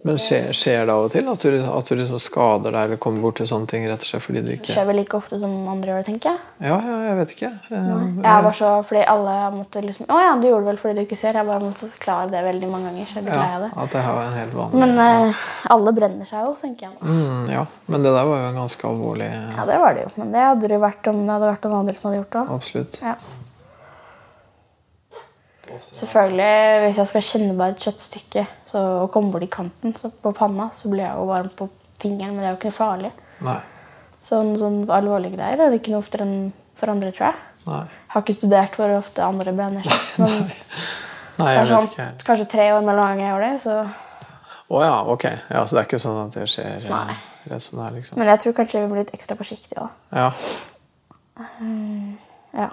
Ja. 0.07 0.13
Men 0.13 0.19
skjer, 0.23 0.53
skjer 0.55 0.85
det 0.87 0.95
av 0.95 1.05
og 1.09 1.11
til 1.13 1.27
at 1.33 1.43
du, 1.43 1.57
at 1.67 1.89
du 1.91 1.95
liksom 1.99 2.21
skader 2.23 2.71
deg 2.71 2.79
eller 2.87 3.01
kommer 3.03 3.25
bort 3.27 3.41
til 3.41 3.49
sånne 3.51 3.67
ting 3.67 3.87
rett 3.91 4.05
og 4.05 4.07
slett 4.07 4.23
fordi 4.23 4.43
du 4.47 4.51
ikke 4.55 4.69
Det 4.69 4.77
skjer 4.77 4.87
vel 4.87 4.97
like 5.01 5.17
ofte 5.19 5.41
som 5.43 5.55
andre 5.73 5.91
gjør 5.91 5.99
det, 5.99 6.07
tenker 6.07 6.31
jeg. 6.31 6.39
Ja, 6.69 6.77
ja, 6.87 6.97
jeg 7.09 7.17
vet 7.19 7.35
ikke. 7.35 7.51
Eh, 7.75 7.91
Jeg 8.23 8.45
var 8.47 8.55
så, 8.61 8.71
fordi 8.87 9.03
alle 9.11 9.35
måtte 9.57 9.83
liksom 9.83 10.07
Å 10.15 10.21
ja, 10.23 10.31
du 10.39 10.47
gjorde 10.47 10.63
det 10.63 10.71
vel 10.71 10.79
fordi 10.85 10.95
du 10.95 11.03
ikke 11.05 11.19
ser. 11.19 11.41
Jeg 11.41 11.49
bare 11.51 11.65
måtte 11.65 11.91
forklare 11.91 12.31
det 12.31 12.45
veldig 12.47 12.71
mange 12.71 12.93
ganger. 12.93 13.11
så 13.11 13.19
jeg 13.19 13.27
ble 13.27 13.41
lei 13.41 13.49
av 13.51 13.57
ja, 13.57 13.59
det. 13.67 13.73
at 13.85 13.97
det 13.97 14.05
har 14.07 14.23
en 14.23 14.39
helt 14.41 14.55
vanlig 14.61 14.83
Men 14.85 15.03
eh, 15.09 15.45
alle 15.77 15.97
brenner 15.99 16.31
seg 16.31 16.47
jo, 16.47 16.55
tenker 16.63 16.87
jeg 16.87 16.95
nå. 16.95 17.17
mm, 17.17 17.51
Ja, 17.57 17.67
men 17.91 18.07
det 18.07 18.15
der 18.15 18.31
var 18.31 18.41
jo 18.45 18.47
en 18.53 18.61
ganske 18.63 18.89
alvorlig 18.93 19.29
Ja, 19.35 19.67
det 19.73 19.81
var 19.83 19.99
det 19.99 20.07
jo. 20.07 20.15
Men 20.23 20.33
det 20.39 20.47
hadde 20.47 20.71
det 20.71 20.81
vært 20.87 21.11
om 21.11 21.21
det 21.27 21.35
hadde 21.35 21.51
vært 21.51 21.67
noen 21.67 21.79
andre 21.83 21.99
som 21.99 22.09
hadde 22.13 22.23
gjort 22.23 22.39
det. 22.39 22.47
Absolutt. 22.61 23.01
Ja. 23.03 23.17
Selvfølgelig, 25.93 26.83
hvis 26.87 27.01
jeg 27.01 27.11
skal 27.11 27.25
kjenne 27.29 27.57
bare 27.59 27.75
et 27.75 27.83
kjøttstykke 27.87 28.45
så, 28.71 28.83
og 29.05 29.11
komme 29.15 29.33
bort 29.35 29.47
i 29.47 29.51
kanten 29.53 29.97
så 29.99 30.11
på 30.23 30.33
panna, 30.37 30.69
så 30.77 30.91
blir 30.93 31.05
jeg 31.07 31.17
jo 31.19 31.27
varm 31.31 31.49
på 31.59 31.69
fingeren, 32.03 32.37
men 32.37 32.45
det 32.45 32.49
er 32.51 32.55
jo 32.55 32.59
ikke 32.61 32.71
noe 32.71 32.79
farlig. 32.79 33.13
Nei. 33.47 33.59
Sånn, 34.27 34.55
sånn 34.59 34.79
alvorlige 34.91 35.37
greier 35.37 35.61
er 35.63 35.71
det 35.71 35.81
ikke 35.81 35.93
noe 35.95 36.03
oftere 36.03 36.27
enn 36.27 36.51
for 36.77 36.93
andre, 36.93 37.13
tror 37.15 37.29
jeg. 37.31 37.43
Nei. 37.67 37.83
Jeg 37.87 38.13
har 38.15 38.25
ikke 38.25 38.37
studert 38.37 38.79
hvor 38.79 38.97
ofte 38.97 39.25
andre 39.27 39.55
brenner. 39.57 39.87
Men 40.23 40.37
Nei, 41.37 41.47
det 41.51 41.53
jeg 41.53 41.63
er 41.63 41.71
sånn, 41.71 41.87
vet 41.87 41.97
ikke 41.99 42.27
kanskje 42.31 42.49
tre 42.55 42.67
år 42.73 42.85
mellom 42.87 43.11
gang 43.11 43.23
jeg 43.25 43.33
gjør 43.33 43.45
det. 43.45 43.55
Så. 43.61 43.75
Å 44.67 44.83
ja, 44.83 44.95
ok. 45.13 45.27
Ja, 45.53 45.65
Så 45.67 45.77
det 45.77 45.83
er 45.83 45.89
ikke 45.91 46.03
sånn 46.03 46.21
at 46.23 46.39
det 46.39 46.47
skjer 46.51 46.87
eh, 46.87 46.93
Nei. 46.93 47.17
rett 47.53 47.65
som 47.67 47.79
det 47.81 47.85
er, 47.89 47.97
liksom? 47.99 48.19
Men 48.23 48.31
jeg 48.33 48.43
tror 48.45 48.57
kanskje 48.61 48.83
vi 48.83 48.91
blir 48.93 49.03
litt 49.05 49.13
ekstra 49.19 49.37
forsiktige 49.39 49.85
òg. 49.85 49.91
Ja. 50.17 50.31
Ja. 52.57 52.71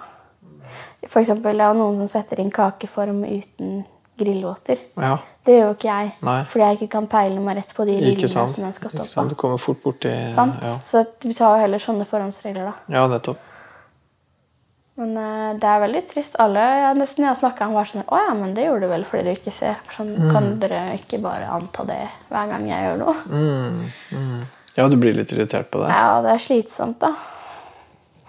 For 1.08 1.20
eksempel, 1.20 1.56
det 1.58 1.64
er 1.66 1.72
jo 1.74 1.80
noen 1.82 1.96
som 2.02 2.08
setter 2.10 2.40
inn 2.40 2.50
kakeform 2.54 3.24
uten 3.24 3.84
grillvåter. 4.18 4.78
ja. 4.96 5.18
Det 5.44 5.52
gjør 5.58 5.66
jo 5.66 5.72
ikke 5.74 5.88
jeg, 5.90 6.12
Nei. 6.24 6.38
fordi 6.48 6.64
jeg 6.64 6.76
ikke 6.78 6.86
kan 6.94 7.06
peile 7.12 7.40
meg 7.44 7.58
rett 7.58 7.72
på 7.76 7.84
de 7.84 7.98
rillene 8.00 8.28
som 8.48 8.62
jeg 8.64 8.76
skal 8.78 8.92
stå 8.94 9.04
på. 9.04 9.24
Du 9.28 9.34
kommer 9.36 9.58
fort 9.60 9.82
borti? 9.82 10.08
Ja. 10.08 10.46
Så 10.80 11.02
vi 11.20 11.34
tar 11.36 11.58
jo 11.58 11.66
heller 11.66 11.82
sånne 11.84 12.06
forhåndsregler, 12.08 12.70
da. 12.70 12.72
ja, 12.94 13.02
nettopp. 13.12 13.42
Men 14.96 15.10
uh, 15.18 15.50
det 15.58 15.68
er 15.68 15.82
veldig 15.82 16.02
trist. 16.08 16.36
Alle 16.40 16.62
jeg 16.62 16.96
nesten 16.96 17.26
jeg 17.26 17.36
snakka 17.42 17.66
om, 17.66 17.74
var 17.74 17.88
sånn 17.90 18.06
Å 18.06 18.20
ja, 18.28 18.32
men 18.38 18.54
det 18.54 18.68
gjorde 18.68 18.86
du 18.86 18.92
vel 18.94 19.04
fordi 19.08 19.24
du 19.26 19.30
ikke 19.34 19.52
ser. 19.52 19.80
Sånn, 19.92 20.14
Mm. 20.14 20.30
Kan 20.32 20.48
dere 20.62 20.80
ikke 20.96 21.18
bare 21.20 21.48
anta 21.50 21.84
det 21.88 22.00
hver 22.30 22.48
gang 22.54 22.64
jeg 22.70 22.86
gjør 22.86 23.00
noe? 23.02 23.14
Mm, 23.28 23.90
mm. 24.14 24.42
Ja, 24.78 24.88
du 24.88 24.96
blir 24.96 25.12
litt 25.18 25.32
irritert 25.34 25.68
på 25.74 25.82
det? 25.82 25.90
Ja, 25.92 26.22
det 26.24 26.30
er 26.38 26.44
slitsomt, 26.46 27.00
da. 27.02 27.12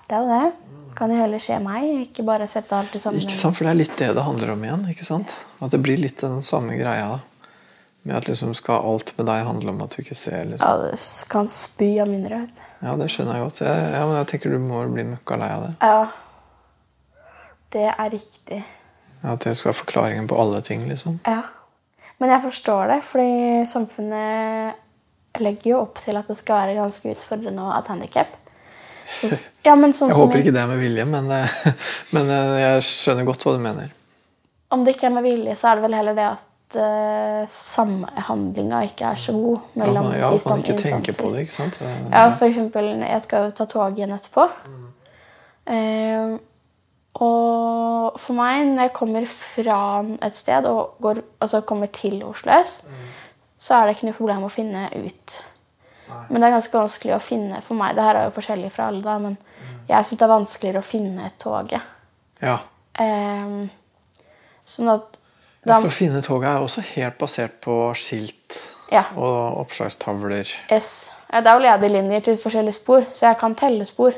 Det 0.09 0.17
er 0.17 0.25
jo 0.25 0.27
det. 0.33 0.51
Kan 0.95 1.11
jo 1.11 1.17
heller 1.19 1.41
skje 1.43 1.57
meg, 1.63 1.85
ikke 2.07 2.23
bare 2.27 2.47
sette 2.47 2.71
alt 2.77 2.93
i 2.95 2.99
samme 3.03 3.19
Ikke 3.19 3.35
sant, 3.35 3.57
for 3.57 3.67
det 3.67 3.71
er 3.73 3.79
litt 3.81 3.95
det 3.99 4.13
det 4.15 4.23
handler 4.23 4.53
om 4.53 4.61
igjen. 4.63 4.85
ikke 4.93 5.05
sant? 5.07 5.33
At 5.59 5.71
det 5.75 5.81
blir 5.83 5.97
litt 5.99 6.21
den 6.23 6.41
samme 6.45 6.77
greia. 6.79 7.07
da. 7.17 7.19
Med 8.05 8.15
at 8.19 8.27
liksom 8.29 8.53
skal 8.55 8.85
alt 8.85 9.11
med 9.17 9.25
deg 9.27 9.43
handle 9.47 9.71
om 9.73 9.81
at 9.81 9.95
du 9.95 10.01
ikke 10.03 10.15
ser. 10.15 10.45
liksom. 10.45 10.61
Ja, 10.63 10.77
det 10.77 10.99
kan 11.31 11.47
spy 11.51 11.89
av 12.03 12.07
mindre, 12.11 12.39
vet. 12.45 12.61
Ja, 12.85 12.93
det 13.01 13.09
skjønner 13.11 13.39
jeg 13.39 13.47
godt. 13.47 13.61
Jeg, 13.65 13.89
ja, 13.95 14.05
men 14.05 14.15
jeg 14.19 14.27
tenker 14.31 14.53
du 14.55 14.59
må 14.61 14.83
bli 14.93 15.03
møkka 15.09 15.39
lei 15.41 15.49
av 15.55 15.65
det. 15.67 15.73
Ja. 15.81 16.05
Det 17.75 17.87
er 17.91 18.09
riktig. 18.13 18.61
Ja, 19.23 19.33
At 19.33 19.43
det 19.43 19.55
skal 19.57 19.71
være 19.73 19.81
forklaringen 19.81 20.27
på 20.31 20.37
alle 20.39 20.61
ting. 20.61 20.87
liksom. 20.87 21.19
Ja. 21.25 21.41
Men 22.21 22.29
jeg 22.31 22.45
forstår 22.45 22.87
det, 22.93 23.01
fordi 23.03 23.65
samfunnet 23.67 25.41
legger 25.43 25.71
jo 25.73 25.79
opp 25.81 25.97
til 25.99 26.15
at 26.15 26.29
det 26.31 26.37
skal 26.39 26.61
være 26.61 26.77
ganske 26.77 27.11
utfordrende 27.11 27.59
å 27.65 27.73
ha 27.73 27.81
et 27.81 27.89
handikap. 27.91 28.37
Så, 29.13 29.29
ja, 29.67 29.75
men 29.77 29.93
sånn 29.93 30.11
Jeg 30.11 30.19
håper 30.19 30.41
ikke 30.41 30.55
det 30.55 30.63
er 30.63 30.71
med 30.71 30.81
vilje, 30.81 31.05
men, 31.09 31.29
eh, 31.35 31.61
men 32.15 32.33
eh, 32.33 32.57
jeg 32.63 32.89
skjønner 32.89 33.29
godt 33.29 33.45
hva 33.45 33.55
du 33.57 33.63
mener. 33.63 33.93
Om 34.73 34.83
det 34.85 34.95
ikke 34.95 35.09
er 35.11 35.15
med 35.19 35.25
vilje, 35.27 35.55
så 35.59 35.71
er 35.71 35.79
det 35.79 35.85
vel 35.85 35.97
heller 35.99 36.17
det 36.17 36.27
at 36.33 36.45
uh, 36.79 37.45
samhandlinga 37.51 38.81
ikke 38.89 39.11
er 39.11 39.21
så 39.21 39.35
god 39.35 39.77
mellom 39.79 40.09
ja, 40.15 40.31
At 40.33 40.49
man 40.49 40.63
ikke 40.65 40.81
tenker 40.81 41.17
på 41.19 41.31
det. 41.33 41.45
ikke 41.45 41.53
sant? 41.53 41.79
Eh, 41.81 41.95
Ja, 42.11 42.25
for 42.33 42.47
eksempel, 42.49 42.89
jeg 42.99 43.21
skal 43.21 43.47
jo 43.47 43.55
ta 43.55 43.67
tog 43.69 43.97
igjen 43.97 44.15
etterpå. 44.15 44.47
Eh, 45.65 46.35
og 47.15 48.19
for 48.19 48.35
meg, 48.35 48.65
når 48.73 48.89
jeg 48.89 48.93
kommer 48.97 49.25
fra 49.29 49.79
et 50.25 50.35
sted 50.35 50.65
og 50.67 50.97
går, 51.01 51.21
altså 51.41 51.61
kommer 51.61 51.87
til 51.87 52.23
Oslo 52.27 52.51
S, 52.59 52.81
så 53.57 53.77
er 53.77 53.85
det 53.85 53.95
ikke 53.95 54.09
noe 54.09 54.17
problem 54.17 54.43
å 54.49 54.51
finne 54.51 54.89
ut. 54.93 55.37
Men 56.29 56.41
det 56.41 56.47
er 56.47 56.55
ganske 56.57 56.77
vanskelig 56.77 57.15
å 57.15 57.21
finne 57.23 57.61
for 57.65 57.77
meg. 57.79 57.95
Det 57.97 58.03
her 58.05 58.19
er 58.19 58.27
jo 58.27 58.35
forskjellig 58.35 58.71
fra 58.73 58.89
alle, 58.91 59.01
da, 59.05 59.17
men 59.21 59.37
jeg 59.89 60.05
syns 60.05 60.19
det 60.19 60.25
er 60.25 60.33
vanskeligere 60.33 60.81
å 60.81 60.85
finne 60.85 61.31
toget. 61.41 61.81
Ja. 62.43 62.59
Um, 62.99 63.67
sånn 64.65 64.91
at 64.93 65.17
da, 65.65 65.79
For 65.79 65.89
å 65.89 65.93
finne 65.97 66.21
toget 66.21 66.51
er 66.51 66.61
også 66.61 66.83
helt 66.93 67.17
basert 67.17 67.57
på 67.63 67.75
skilt 67.97 68.59
ja, 68.93 69.07
og 69.17 69.63
oppslagstavler. 69.65 70.51
yes. 70.69 71.11
Det 71.35 71.41
er 71.49 71.57
jo 71.57 71.63
lederlinjer 71.65 72.21
til 72.23 72.37
forskjellige 72.39 72.77
spor, 72.77 73.01
så 73.11 73.25
jeg 73.31 73.37
kan 73.41 73.55
telle 73.57 73.83
spor. 73.89 74.13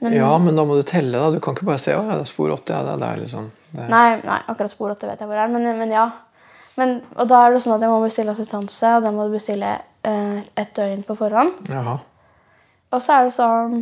Men, 0.00 0.14
Ja, 0.16 0.30
men 0.42 0.56
da 0.56 0.64
må 0.64 0.74
du 0.76 0.82
telle. 0.82 1.12
da. 1.12 1.30
Du 1.30 1.40
kan 1.40 1.54
ikke 1.54 1.68
bare 1.68 1.78
se 1.78 1.92
å, 1.94 2.00
ja, 2.02 2.16
det 2.16 2.24
er 2.24 2.30
spor 2.32 2.50
80. 2.50 2.72
Ja, 2.72 2.80
det 2.82 2.94
er 2.94 3.02
der, 3.04 3.20
liksom. 3.22 3.50
Det, 3.70 3.88
Nei, 3.92 4.06
nei, 4.24 4.38
akkurat 4.48 4.72
spor 4.72 4.90
80 4.96 5.12
vet 5.12 5.20
jeg 5.20 5.28
hvor 5.28 5.36
det 5.36 5.44
er, 5.44 5.52
men, 5.52 5.78
men 5.78 5.92
ja. 5.92 6.06
Men, 6.76 6.96
og 7.16 7.28
da 7.30 7.44
er 7.46 7.54
det 7.54 7.62
sånn 7.64 7.76
at 7.76 7.84
jeg 7.84 7.92
må 7.92 8.00
bestille 8.02 8.32
assistanse, 8.32 8.90
og 8.96 9.04
da 9.06 9.12
må 9.14 9.28
du 9.28 9.36
bestille 9.36 9.70
eh, 10.06 10.40
et 10.62 10.72
døgn 10.78 11.02
på 11.06 11.16
forhånd. 11.18 11.52
Jaha. 11.72 11.98
Og 12.94 13.02
så 13.02 13.16
er 13.20 13.24
det 13.28 13.34
sånn 13.36 13.80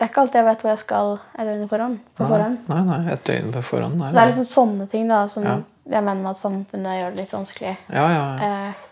Det 0.00 0.06
er 0.06 0.12
ikke 0.14 0.20
alltid 0.22 0.38
jeg 0.40 0.44
vet 0.46 0.62
hvor 0.64 0.70
jeg 0.70 0.78
skal 0.80 1.08
et 1.36 1.44
døgn 1.48 1.64
på 1.66 1.68
forhånd. 1.74 1.96
På 2.16 2.24
Nei, 2.24 2.28
forhånd. 2.30 2.60
nei, 2.70 2.82
nei, 2.88 3.00
et 3.12 3.24
døgn 3.28 3.50
på 3.52 3.62
forhånd. 3.68 3.98
Nei, 4.00 4.06
Så 4.08 4.14
det 4.16 4.22
er 4.22 4.30
liksom 4.30 4.46
sånne 4.48 4.86
ting 4.88 5.08
da, 5.10 5.18
som 5.28 5.44
Ja. 5.44 5.56
jeg 5.90 6.04
mener 6.06 6.22
med 6.22 6.30
at 6.30 6.38
samfunnet 6.40 6.96
gjør 7.00 7.10
det 7.10 7.16
litt 7.20 7.34
vanskelig. 7.34 7.76
Ja, 7.92 8.06
ja, 8.08 8.22
ja. 8.38 8.68
Eh, 8.68 8.86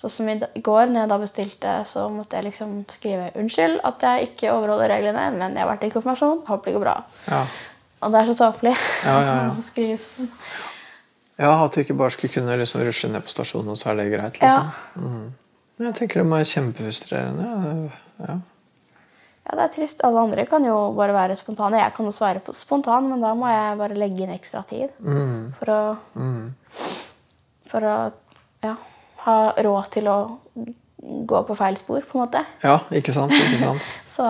Sånn 0.00 0.10
som 0.10 0.28
i 0.30 0.60
går, 0.64 0.86
når 0.88 1.00
jeg 1.02 1.08
da 1.10 1.16
bestilte, 1.20 1.72
så 1.84 2.06
måtte 2.08 2.32
jeg 2.38 2.44
liksom 2.44 2.86
skrive 2.88 3.30
'unnskyld 3.36 3.80
at 3.84 4.00
jeg 4.00 4.28
ikke 4.30 4.50
overholder 4.54 4.88
reglene, 4.88 5.30
men 5.38 5.52
jeg 5.52 5.60
har 5.60 5.76
vært 5.76 5.84
i 5.84 5.90
konfirmasjon. 5.90 6.40
Håper 6.46 6.64
det 6.64 6.74
går 6.74 6.84
bra'. 6.86 7.02
ja. 7.28 7.44
Og 8.02 8.12
det 8.12 8.20
er 8.20 8.32
så 8.32 8.36
tåpelig 8.38 8.76
Ja, 9.04 9.20
ja, 9.20 9.34
ja. 9.44 9.96
sånn. 9.98 10.28
Ja, 11.38 11.64
At 11.64 11.72
du 11.74 11.80
ikke 11.80 11.96
bare 11.98 12.10
skulle 12.10 12.32
kunne 12.32 12.56
liksom 12.56 12.80
rusle 12.80 13.10
ned 13.12 13.22
på 13.24 13.28
stasjonen, 13.28 13.68
og 13.68 13.76
så 13.76 13.90
er 13.90 13.96
det 13.96 14.10
greit. 14.12 14.40
Ja. 14.40 14.70
liksom. 14.94 15.04
Mm. 15.04 15.34
Jeg 15.80 15.94
tenker 15.96 16.20
det 16.20 16.26
må 16.28 16.36
være 16.36 16.50
kjempefrustrerende. 16.50 17.44
Ja. 17.50 18.26
Ja. 18.28 18.38
Ja, 19.50 19.56
det 19.56 19.62
er 19.64 19.72
trist. 19.74 20.02
Alle 20.06 20.20
andre 20.20 20.44
kan 20.46 20.62
jo 20.64 20.76
bare 20.94 21.14
være 21.16 21.34
spontane. 21.38 21.80
Jeg 21.80 21.94
kan 21.96 22.06
også 22.06 22.26
være 22.26 22.52
spontan, 22.54 23.08
men 23.10 23.22
da 23.24 23.32
må 23.34 23.48
jeg 23.50 23.78
bare 23.80 23.96
legge 23.98 24.22
inn 24.26 24.34
ekstra 24.34 24.60
tid 24.68 24.90
Mm. 25.00 25.52
for 25.58 25.66
å, 25.66 25.96
Mm. 26.14 26.52
for 27.66 27.80
å 27.80 28.12
ja, 28.62 28.76
ha 29.24 29.52
råd 29.56 29.90
til 29.90 30.04
å 30.04 30.18
gå 31.26 31.46
på 31.48 31.56
feil 31.56 31.76
spor, 31.80 32.00
på 32.02 32.18
en 32.18 32.26
måte. 32.26 32.44
ja, 32.62 32.78
ikke 32.92 33.12
sant? 33.12 33.32
ikke 33.32 33.58
sant? 33.60 33.80
Så 34.06 34.22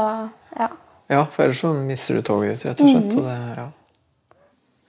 ja. 0.57 0.69
Ja, 1.11 1.25
for 1.27 1.43
ellers 1.43 1.61
så 1.61 1.73
mister 1.75 2.15
du 2.15 2.23
toget 2.23 2.55
ditt, 2.55 2.65
rett 2.71 2.81
og 2.81 2.89
slett. 2.89 3.13
Mm. 3.13 3.19
Og 3.19 3.25
det, 3.25 3.57
ja. 3.59 3.69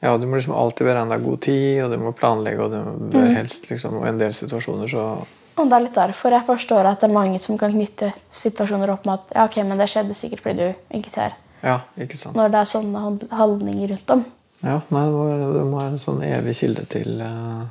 ja, 0.03 0.17
du 0.17 0.27
må 0.27 0.37
liksom 0.37 0.53
alltid 0.53 0.85
beregne 0.87 1.09
deg 1.17 1.23
god 1.25 1.41
tid, 1.41 1.83
og 1.83 1.91
du 1.91 1.97
må 1.97 2.11
planlegge, 2.13 2.59
og 2.61 2.71
du 2.71 2.77
Mm. 2.77 3.09
bør 3.11 3.33
helst 3.35 3.69
liksom 3.71 3.97
Og 3.97 4.05
i 4.05 4.09
en 4.09 4.19
del 4.19 4.31
situasjoner 4.31 4.87
så 4.87 5.25
Og 5.59 5.67
det 5.67 5.75
er 5.75 5.83
litt 5.85 5.97
derfor 5.97 6.33
jeg 6.35 6.47
forstår 6.47 6.87
at 6.87 7.01
det 7.01 7.09
er 7.09 7.15
mange 7.15 7.39
som 7.43 7.57
kan 7.59 7.73
knytte 7.73 8.11
situasjoner 8.31 8.93
opp 8.93 9.07
med 9.07 9.19
at 9.19 9.33
ja, 9.35 9.47
ok, 9.49 9.57
men 9.67 9.81
det 9.81 9.89
skjedde 9.91 10.15
sikkert 10.17 10.45
fordi 10.45 10.69
du 10.69 10.97
ikke 10.99 11.11
ser. 11.11 11.35
Ja, 11.61 11.81
ikke 11.99 12.17
sant. 12.17 12.37
Når 12.37 12.53
det 12.53 12.61
er 12.61 12.71
sånne 12.71 13.03
handlinger 13.35 13.93
rundt 13.93 14.15
om. 14.15 14.23
Ja, 14.61 14.79
nei, 14.93 15.03
det 15.09 15.65
må, 15.65 15.77
være 15.77 15.91
en 15.95 16.01
sånn 16.01 16.21
evig 16.25 16.55
kilde 16.59 16.85
til 16.89 17.21
eh, 17.25 17.61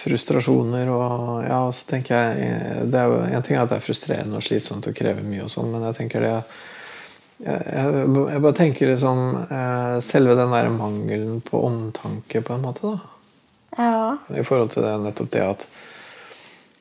frustrasjoner 0.00 0.90
og 0.94 1.14
Ja, 1.44 1.60
og 1.66 1.74
så 1.74 1.88
tenker 1.90 2.14
jeg 2.14 2.44
eh, 2.46 2.82
det 2.86 3.00
er 3.00 3.10
jo, 3.10 3.22
En 3.26 3.46
ting 3.46 3.58
er 3.58 3.64
at 3.64 3.72
det 3.72 3.80
er 3.80 3.86
frustrerende 3.86 4.38
og 4.38 4.46
slitsomt 4.46 4.86
og 4.86 4.94
krever 4.96 5.26
mye, 5.26 5.44
og 5.46 5.52
sånn, 5.52 5.72
men 5.74 5.86
jeg 5.88 5.98
tenker 5.98 6.26
det 6.26 6.34
jeg, 7.40 7.56
jeg, 7.56 8.02
jeg 8.04 8.42
bare 8.44 8.56
tenker 8.58 8.92
liksom 8.92 9.22
eh, 9.42 9.96
Selve 10.06 10.38
den 10.38 10.54
der 10.54 10.70
mangelen 10.74 11.40
på 11.42 11.62
omtanke, 11.66 12.44
på 12.46 12.54
en 12.54 12.66
måte, 12.66 12.94
da. 12.94 13.16
Ja. 13.78 14.16
I 14.34 14.44
forhold 14.46 14.72
til 14.74 14.86
det, 14.86 14.94
nettopp 15.02 15.30
det 15.34 15.46
at 15.46 15.66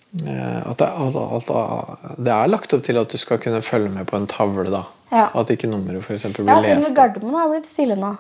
at 0.10 0.80
det, 0.80 0.88
at, 0.90 1.18
at, 1.20 2.16
det 2.18 2.32
er 2.34 2.50
lagt 2.50 2.74
opp 2.74 2.82
til 2.84 2.98
at 2.98 3.12
du 3.12 3.18
skal 3.22 3.38
kunne 3.42 3.62
følge 3.62 3.92
med 3.94 4.08
på 4.10 4.18
en 4.18 4.26
tavle. 4.28 4.70
da 4.74 4.84
Ja. 5.12 5.28
At 5.34 5.50
ikke 5.50 5.70
nummeret 5.70 6.04
for 6.06 6.14
eksempel 6.14 6.46
Ja, 6.46 6.60
blir 6.60 6.70
ja, 6.70 6.78
og 6.78 6.82
med. 6.82 6.96
Gardermoen 6.96 7.36
har 7.42 7.50
blitt 7.50 7.70
stille 7.70 7.96
nå. 7.96 8.16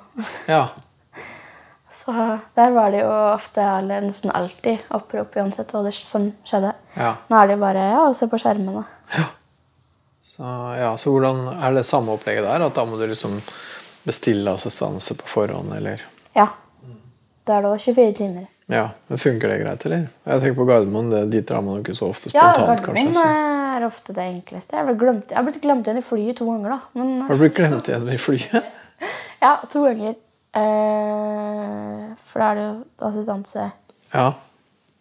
Ja, 0.47 0.67
Så 1.89 2.13
der 2.55 2.71
var 2.71 2.91
det 2.91 3.01
jo 3.01 3.09
ofte, 3.33 3.61
eller 3.61 4.01
nesten 4.05 4.31
alltid, 4.31 4.77
opprop 4.93 5.33
uansett 5.35 5.73
hva 5.73 5.81
som 5.91 6.29
skjedde. 6.45 6.73
ja. 6.95 7.15
Nå 7.27 7.39
er 7.39 7.49
det 7.49 7.57
jo 7.57 7.61
bare 7.63 7.85
ja, 7.89 8.03
å 8.05 8.13
se 8.13 8.27
på 8.29 8.37
skjermene. 8.37 8.83
Så, 10.21 10.45
ja, 10.77 10.93
så 11.01 11.11
hvordan 11.11 11.47
er 11.57 11.73
det 11.73 11.83
samme 11.89 12.13
opplegget 12.13 12.45
der? 12.45 12.67
At 12.67 12.77
da 12.77 12.85
må 12.85 12.99
du 12.99 13.07
liksom 13.09 13.39
bestille 14.05 14.53
assistanse 14.53 15.17
på 15.17 15.27
forhånd, 15.27 15.73
eller? 15.75 16.05
Ja. 16.37 16.45
Da 17.43 17.57
er 17.57 17.65
det 17.65 17.73
òg 17.73 17.81
24 17.81 18.13
timer. 18.21 18.45
Ja, 18.69 18.83
men 19.09 19.17
Funker 19.17 19.49
det 19.49 19.55
greit, 19.63 19.85
eller? 19.87 20.03
Jeg 20.29 20.41
tenker 20.43 20.57
på 20.59 20.65
Gardermoen. 20.69 21.09
det- 21.09 21.29
Dit 21.33 21.47
drar 21.49 21.61
man 21.65 21.75
jo 21.79 21.81
ikke 21.81 21.95
så 21.97 22.09
ofte 22.09 22.29
Ja, 22.33 22.51
spontant, 22.53 22.83
Gardermoen 22.85 23.13
kanskje. 23.15 23.23
Så. 23.23 23.77
er 23.79 23.85
ofte 23.87 24.13
det 24.13 24.23
enkleste. 24.29 24.75
Jeg, 24.77 24.85
ble 24.85 24.95
glemt, 24.95 25.29
jeg 25.29 25.37
har 25.37 25.43
blitt 25.47 25.61
glemt 25.63 25.87
igjen 25.87 25.97
i 25.97 26.05
flyet 26.05 26.37
to 26.37 26.45
ganger, 26.45 26.69
da. 26.69 26.79
Men, 26.93 27.21
Har 27.21 27.29
du 27.33 27.39
blitt 27.41 27.55
glemt 27.55 27.87
igjen 27.89 28.09
i 28.13 28.17
flyet? 28.17 28.63
Ja, 29.41 29.55
to 29.71 29.85
ganger. 29.85 30.15
Eh, 30.53 32.15
for 32.25 32.39
da 32.43 32.51
er 32.51 32.55
det 32.55 32.63
jo 32.65 33.07
assistanse 33.07 33.71
Ja. 34.13 34.33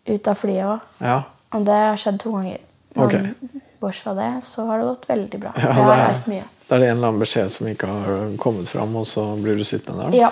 ut 0.06 0.28
av 0.28 0.36
flyet 0.38 0.64
òg. 0.64 0.80
Ja. 1.00 1.22
Og 1.52 1.64
det 1.64 1.74
har 1.74 1.96
skjedd 1.96 2.20
to 2.20 2.32
ganger. 2.32 2.58
Men 2.94 3.04
okay. 3.06 3.34
bortsett 3.80 4.02
fra 4.04 4.14
det, 4.14 4.44
så 4.44 4.66
har 4.66 4.78
det 4.78 4.86
gått 4.86 5.06
veldig 5.08 5.40
bra. 5.40 5.52
Ja, 5.56 5.62
jeg 5.62 5.74
det 5.76 5.82
har 5.84 6.06
reist 6.08 6.26
mye. 6.30 6.44
Da 6.68 6.76
er 6.76 6.80
det 6.80 6.88
en 6.90 6.96
eller 6.96 7.08
annen 7.08 7.20
beskjed 7.22 7.50
som 7.50 7.66
ikke 7.70 7.86
har 7.88 8.36
kommet 8.38 8.68
fram, 8.68 8.94
og 8.96 9.06
så 9.06 9.24
blir 9.42 9.56
du 9.56 9.64
sittende 9.64 10.10
der? 10.10 10.18
Ja. 10.18 10.30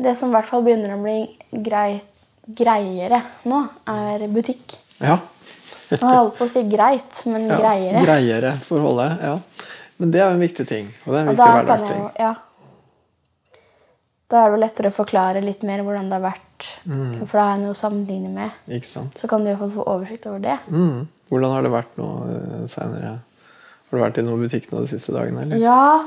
Det 0.00 0.14
som 0.16 0.30
i 0.30 0.36
hvert 0.36 0.48
fall 0.48 0.64
begynner 0.64 0.94
å 0.96 1.00
bli 1.02 1.18
greit, 1.64 2.08
greiere 2.56 3.20
nå, 3.48 3.60
er 3.90 4.24
butikk. 4.32 4.78
Ja. 5.00 5.18
Jeg 5.90 6.00
holdt 6.04 6.36
på 6.38 6.46
å 6.46 6.50
si 6.50 6.62
greit, 6.70 7.24
men 7.28 7.48
ja. 7.50 7.58
greiere. 7.60 8.04
Greiere 8.06 8.54
forholdet, 8.64 9.24
ja. 9.26 9.34
Men 10.00 10.12
det 10.14 10.22
er 10.22 10.30
jo 10.30 10.36
en 10.38 10.44
viktig 10.44 10.64
ting. 10.68 10.86
Og 11.04 11.12
det 11.12 11.18
er 11.18 11.24
en 11.24 11.32
viktig 11.34 11.50
hverdagsting. 11.50 12.04
Ja. 12.20 12.34
Da 14.30 14.38
er 14.38 14.46
det 14.46 14.56
jo 14.56 14.60
lettere 14.62 14.92
å 14.92 14.94
forklare 14.94 15.42
litt 15.42 15.64
mer 15.66 15.82
hvordan 15.84 16.08
det 16.08 16.20
har 16.20 16.24
vært. 16.30 16.68
Mm. 16.86 17.24
For 17.24 17.34
da 17.34 17.46
har 17.48 17.56
jeg 17.56 17.62
noe 17.64 17.74
å 17.74 17.80
sammenligne 17.80 18.30
med. 18.32 18.60
Ikke 18.70 18.88
sant? 18.88 19.18
Så 19.18 19.28
kan 19.28 19.42
du 19.42 19.50
i 19.50 19.52
hvert 19.52 19.64
fall 19.64 19.74
få 19.74 19.88
oversikt 19.90 20.28
over 20.30 20.44
det. 20.44 20.56
Mm. 20.70 21.08
Hvordan 21.32 21.56
har 21.56 21.66
det 21.66 21.72
vært 21.74 21.98
nå 21.98 22.06
seinere? 22.22 22.70
senere? 22.70 23.16
Har 23.90 23.98
du 23.98 24.04
vært 24.04 24.20
i 24.22 24.22
noen 24.22 24.44
butikk 24.44 24.70
nå 24.70 24.84
de 24.84 24.92
siste 24.92 25.10
dagene, 25.10 25.42
eller? 25.42 25.58
Ja, 25.58 26.06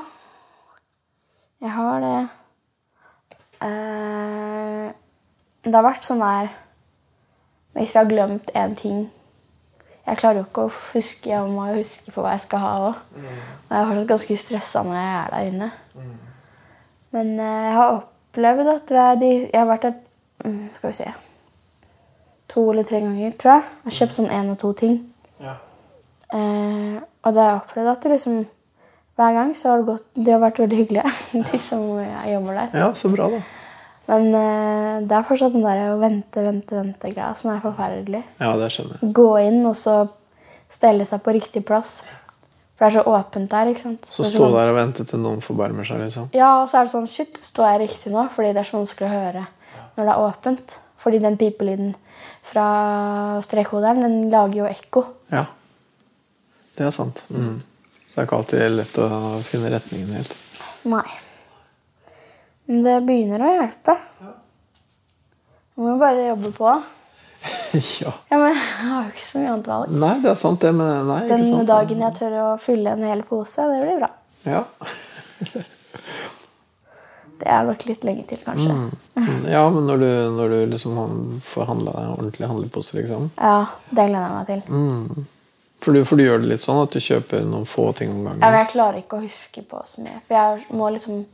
jeg 1.64 1.76
har 1.76 2.00
det. 2.00 2.22
Eh, 3.64 4.92
det 5.64 5.76
har 5.76 5.86
vært 5.86 6.04
sånn 6.04 6.20
der 6.20 6.50
Hvis 7.78 7.94
vi 7.94 8.00
har 8.00 8.10
glemt 8.10 8.50
én 8.60 8.74
ting 8.76 9.06
Jeg 10.04 10.20
klarer 10.20 10.42
jo 10.42 10.48
ikke 10.50 10.66
å 10.66 10.74
huske, 10.92 11.30
jeg 11.32 11.48
må 11.48 11.70
jo 11.70 11.78
huske 11.80 12.12
på 12.12 12.26
hva 12.26 12.34
jeg 12.34 12.44
skal 12.44 12.60
ha 12.60 12.72
òg. 12.90 12.98
Og 13.16 13.70
jeg 13.72 13.78
er 13.80 13.86
fortsatt 13.88 14.10
ganske 14.10 14.38
stressa 14.42 14.82
når 14.84 14.98
jeg 15.00 15.14
er 15.20 15.30
der 15.32 15.52
inne. 15.52 15.70
Men 17.16 17.30
eh, 17.40 17.62
jeg 17.70 17.78
har 17.78 17.94
opplevd 18.02 18.72
at 18.74 18.92
de, 19.22 19.30
jeg 19.46 19.62
har 19.62 19.70
vært 19.70 19.88
der 19.88 19.94
mm, 20.44 20.66
skal 20.76 20.92
vi 20.92 20.98
se, 20.98 21.14
to 22.52 22.66
eller 22.74 22.84
tre 22.90 23.00
ganger, 23.00 23.38
tror 23.40 23.54
jeg. 23.54 23.64
Jeg 23.70 23.88
har 23.88 23.98
kjøpt 24.00 24.18
sånn 24.18 24.34
én 24.42 24.52
og 24.52 24.60
to 24.60 24.74
ting. 24.84 25.00
Ja. 25.40 25.56
Eh, 26.34 27.00
og 27.24 27.36
da 27.38 27.46
har 27.46 27.54
jeg 27.54 27.62
opplevd 27.62 27.94
at 27.94 28.04
det 28.04 28.14
liksom 28.18 28.44
hver 29.20 29.36
gang 29.36 29.52
så 29.58 29.70
har 29.70 29.82
det 29.82 29.92
gått 29.92 30.06
De 30.18 30.32
har 30.32 30.40
vært 30.42 30.60
veldig 30.64 30.80
hyggelige, 30.80 31.12
de 31.52 31.60
som 31.62 31.84
jeg 32.02 32.34
jobber 32.34 32.58
der. 32.62 32.74
ja, 32.82 32.88
så 32.98 33.12
bra, 33.14 33.30
da. 33.34 33.42
Men 34.10 34.26
eh, 34.36 34.96
det 35.08 35.16
er 35.16 35.28
fortsatt 35.28 35.54
den 35.54 35.64
der 35.64 35.94
å 35.94 36.00
vente, 36.02 36.42
vente, 36.44 36.76
vente-greia 36.76 37.30
som 37.40 37.54
er 37.54 37.62
forferdelig. 37.64 38.24
Ja, 38.42 38.52
det 38.60 38.68
skjønner 38.76 39.00
jeg. 39.00 39.14
Gå 39.16 39.30
inn 39.46 39.62
og 39.70 39.78
så 39.80 40.02
stelle 40.74 41.06
seg 41.08 41.22
på 41.24 41.36
riktig 41.38 41.64
plass. 41.70 42.02
For 42.74 42.84
det 42.84 42.90
er 42.90 42.96
så 42.98 43.14
åpent 43.14 43.52
der. 43.54 43.70
ikke 43.72 43.84
sant? 43.86 44.10
Så 44.10 44.26
stå 44.28 44.50
der 44.58 44.74
og 44.74 44.76
vente 44.80 45.06
til 45.08 45.22
noen 45.24 45.40
forbarmer 45.46 45.88
seg, 45.88 46.02
liksom. 46.04 46.28
Ja, 46.36 46.50
og 46.64 46.68
så 46.72 46.82
er 46.82 46.88
det 46.90 46.94
sånn 46.96 47.08
Shit, 47.08 47.38
står 47.46 47.70
jeg 47.70 47.84
riktig 47.86 48.12
nå? 48.12 48.26
Fordi 48.34 48.50
det 48.52 48.64
er 48.64 48.68
så 48.68 48.80
vanskelig 48.82 49.08
å 49.08 49.14
høre 49.14 49.44
når 49.94 50.02
det 50.10 50.14
er 50.16 50.24
åpent. 50.26 50.78
Fordi 51.04 51.20
den 51.24 51.38
pipelyden 51.40 51.94
fra 52.44 52.66
strekkoderen, 53.46 54.02
den 54.04 54.18
lager 54.34 54.64
jo 54.64 54.68
ekko. 54.68 55.06
Ja. 55.32 55.46
Det 56.76 56.90
er 56.90 56.92
sant. 56.96 57.24
Mm. 57.30 57.62
Så 58.14 58.20
det 58.20 58.22
er 58.22 58.28
ikke 58.28 58.38
alltid 58.38 58.64
lett 58.78 58.98
å 59.02 59.08
finne 59.42 59.70
retningen 59.74 60.12
helt. 60.14 60.34
Nei. 60.86 61.06
Men 62.70 62.84
det 62.86 62.98
begynner 63.08 63.42
å 63.42 63.54
hjelpe. 63.56 63.96
Nå 65.74 65.82
må 65.82 65.96
vi 65.96 66.02
bare 66.04 66.28
jobbe 66.28 66.52
på. 66.54 66.76
ja. 68.04 68.12
Ja, 68.30 68.38
men 68.38 68.54
Jeg 68.54 68.86
har 68.92 69.08
jo 69.08 69.10
ikke 69.16 69.26
så 69.32 69.42
mye 69.42 69.54
annet 69.56 69.72
valg. 69.74 69.96
Nei, 70.06 70.14
det 70.22 70.30
er 70.32 70.38
sant, 70.40 70.62
det, 70.62 70.72
men 70.78 71.10
nei, 71.10 71.22
Den 71.32 71.44
sant? 71.50 71.68
dagen 71.74 72.06
jeg 72.06 72.18
tør 72.22 72.38
å 72.44 72.48
fylle 72.62 72.94
en 72.94 73.04
hel 73.10 73.26
pose, 73.28 73.66
det 73.74 73.82
blir 73.82 73.98
bra. 74.04 74.12
Ja. 74.46 74.62
Det 77.44 77.50
er 77.52 77.66
nok 77.68 77.82
litt 77.90 78.06
lenge 78.08 78.24
til, 78.30 78.40
kanskje. 78.40 78.72
Mm, 78.72 79.48
Ja, 79.52 79.66
men 79.74 79.84
når 79.90 79.98
du, 80.00 80.10
når 80.38 80.54
du 80.54 80.60
liksom 80.72 80.94
får 81.44 81.66
handla 81.68 81.92
deg 81.98 82.12
ordentlig 82.14 82.48
handlepose, 82.48 82.96
liksom. 82.96 83.26
Ja, 83.36 83.66
det 83.90 84.06
gleder 84.08 84.30
jeg 84.30 84.36
meg 84.38 84.46
til. 84.48 84.62
Mm. 84.72 85.26
For, 85.84 85.92
du, 85.96 86.06
for 86.08 86.20
du 86.20 86.24
gjør 86.24 86.40
det 86.44 86.48
litt 86.54 86.64
sånn 86.64 86.80
at 86.84 86.96
du 86.96 87.02
kjøper 87.04 87.44
noen 87.44 87.68
få 87.68 87.90
ting 87.98 88.14
om 88.14 88.24
gangen? 88.24 88.40
Ja, 88.44 88.50
men 88.54 88.62
Jeg 88.64 88.72
klarer 88.72 89.02
ikke 89.02 89.20
å 89.20 89.26
huske 89.26 89.66
på 89.68 89.82
så 89.90 90.04
mye. 90.06 90.22
For 90.30 90.38
jeg 90.40 90.80
må 90.80 90.90
liksom 90.96 91.26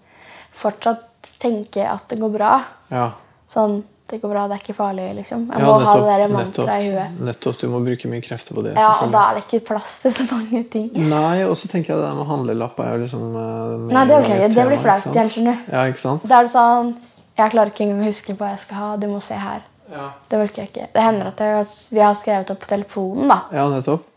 fortsatt 0.58 1.06
tenke 1.42 1.86
at 1.86 2.08
det 2.10 2.18
går 2.22 2.34
bra. 2.34 2.56
Ja. 2.90 3.12
Sånn 3.50 3.82
det 4.10 4.18
går 4.24 4.32
bra, 4.32 4.44
det 4.50 4.56
er 4.56 4.62
ikke 4.64 4.74
farlig, 4.74 5.04
liksom. 5.20 5.44
Jeg 5.54 5.62
Ja, 5.62 5.66
må 5.70 5.86
ha 5.86 5.92
det 5.94 6.06
der 6.08 6.22
nettopp, 6.32 6.34
mantraet 6.66 6.82
i 6.82 6.88
huet. 6.90 7.20
Nettopp. 7.28 7.58
Du 7.62 7.68
må 7.70 7.82
bruke 7.86 8.10
mye 8.10 8.24
krefter 8.26 8.56
på 8.58 8.64
det. 8.66 8.72
Ja, 8.74 9.04
og 9.04 9.12
da 9.14 9.28
er 9.30 9.38
det 9.38 9.44
ikke 9.46 9.60
plass 9.68 10.00
til 10.02 10.16
så 10.16 10.26
mange 10.32 10.64
ting. 10.74 10.88
Nei, 11.12 11.44
og 11.46 11.54
så 11.62 11.70
tenker 11.70 11.94
jeg 11.94 12.02
det 12.02 12.08
der 12.08 12.18
med 12.18 12.26
handlelapp 12.26 12.82
er 12.82 12.96
jo 12.96 13.04
liksom 13.04 13.28
eh, 13.38 13.86
Nei, 13.94 14.06
det 14.10 14.16
er 14.16 14.18
orker 14.18 14.34
jeg 14.34 14.42
ikke. 14.50 14.56
Det 14.56 14.68
blir 14.72 14.82
flaut 14.82 15.06
igjen, 15.12 15.30
skjønner 15.36 15.60
du. 15.62 15.72
Ja, 15.76 15.84
ikke 15.94 16.02
sant? 16.08 16.26
Da 16.26 16.40
er 16.40 16.50
det 16.50 16.54
sånn 16.56 16.96
Jeg 17.38 17.54
klarer 17.54 17.70
ikke 17.76 17.86
engang 17.86 18.02
å 18.02 18.10
huske 18.10 18.34
på 18.34 18.42
hva 18.48 18.50
jeg 18.56 18.64
skal 18.66 18.82
ha. 18.82 18.90
Du 18.98 19.08
må 19.14 19.22
se 19.30 19.38
her. 19.46 19.62
Ja, 19.94 20.10
Det 20.34 20.42
orker 20.42 20.64
jeg 20.64 20.72
ikke. 20.74 20.90
Det 20.98 21.06
hender 21.06 21.30
at 21.30 21.46
jeg, 21.46 21.70
vi 21.94 22.02
har 22.02 22.18
skrevet 22.18 22.50
opp 22.54 22.66
på 22.66 22.74
telefonen, 22.74 23.30
da. 23.30 23.44
ja 23.54 23.70
nettopp. 23.70 24.09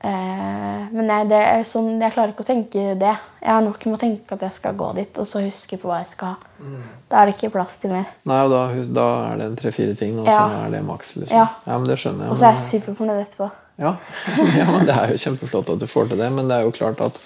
Eh, 0.00 0.82
men 0.94 1.08
jeg, 1.10 1.26
det 1.32 1.38
er 1.42 1.64
sånn, 1.66 1.96
jeg 1.98 2.14
klarer 2.14 2.30
ikke 2.32 2.44
å 2.44 2.48
tenke 2.48 2.82
det. 3.00 3.14
Jeg 3.42 3.50
har 3.50 3.64
nok 3.64 3.86
med 3.88 3.96
å 3.96 4.00
tenke 4.00 4.36
at 4.36 4.44
jeg 4.46 4.54
skal 4.54 4.76
gå 4.78 4.90
dit, 4.94 5.18
og 5.18 5.26
så 5.26 5.42
huske 5.42 5.78
på 5.80 5.90
hva 5.90 5.98
jeg 6.04 6.12
skal 6.12 6.36
ha. 6.36 6.52
Mm. 6.62 6.84
Da 7.10 7.18
er 7.22 7.26
det 7.30 7.34
ikke 7.34 7.50
plass 7.56 7.78
til 7.82 7.90
mer. 7.94 8.06
Nei, 8.30 8.38
og 8.46 8.52
da, 8.54 8.60
da 9.00 9.06
er 9.32 9.40
det 9.42 9.48
en 9.50 9.58
tre-fire 9.58 9.96
ting, 9.98 10.20
og 10.22 10.30
Ja. 10.30 10.38
så 10.38 10.62
er 10.66 10.70
det 10.76 10.84
maks. 10.86 11.16
Liksom. 11.16 11.34
Ja. 11.34 11.48
men 11.66 11.88
det 11.90 11.98
skjønner 11.98 12.28
jeg. 12.28 12.30
Og 12.30 12.38
så 12.38 12.46
er 12.46 12.54
jeg 12.54 12.62
superfornøyd 12.68 13.24
etterpå. 13.26 13.50
Ja. 13.78 13.92
ja, 14.60 14.70
men 14.70 14.86
Det 14.86 14.94
er 14.94 15.12
jo 15.14 15.20
kjempeflott 15.26 15.74
at 15.74 15.82
du 15.82 15.86
får 15.90 16.08
til 16.12 16.18
det, 16.22 16.32
men 16.32 16.48
det 16.50 16.56
er 16.58 16.66
jo 16.66 16.74
klart 16.78 17.00
at 17.04 17.18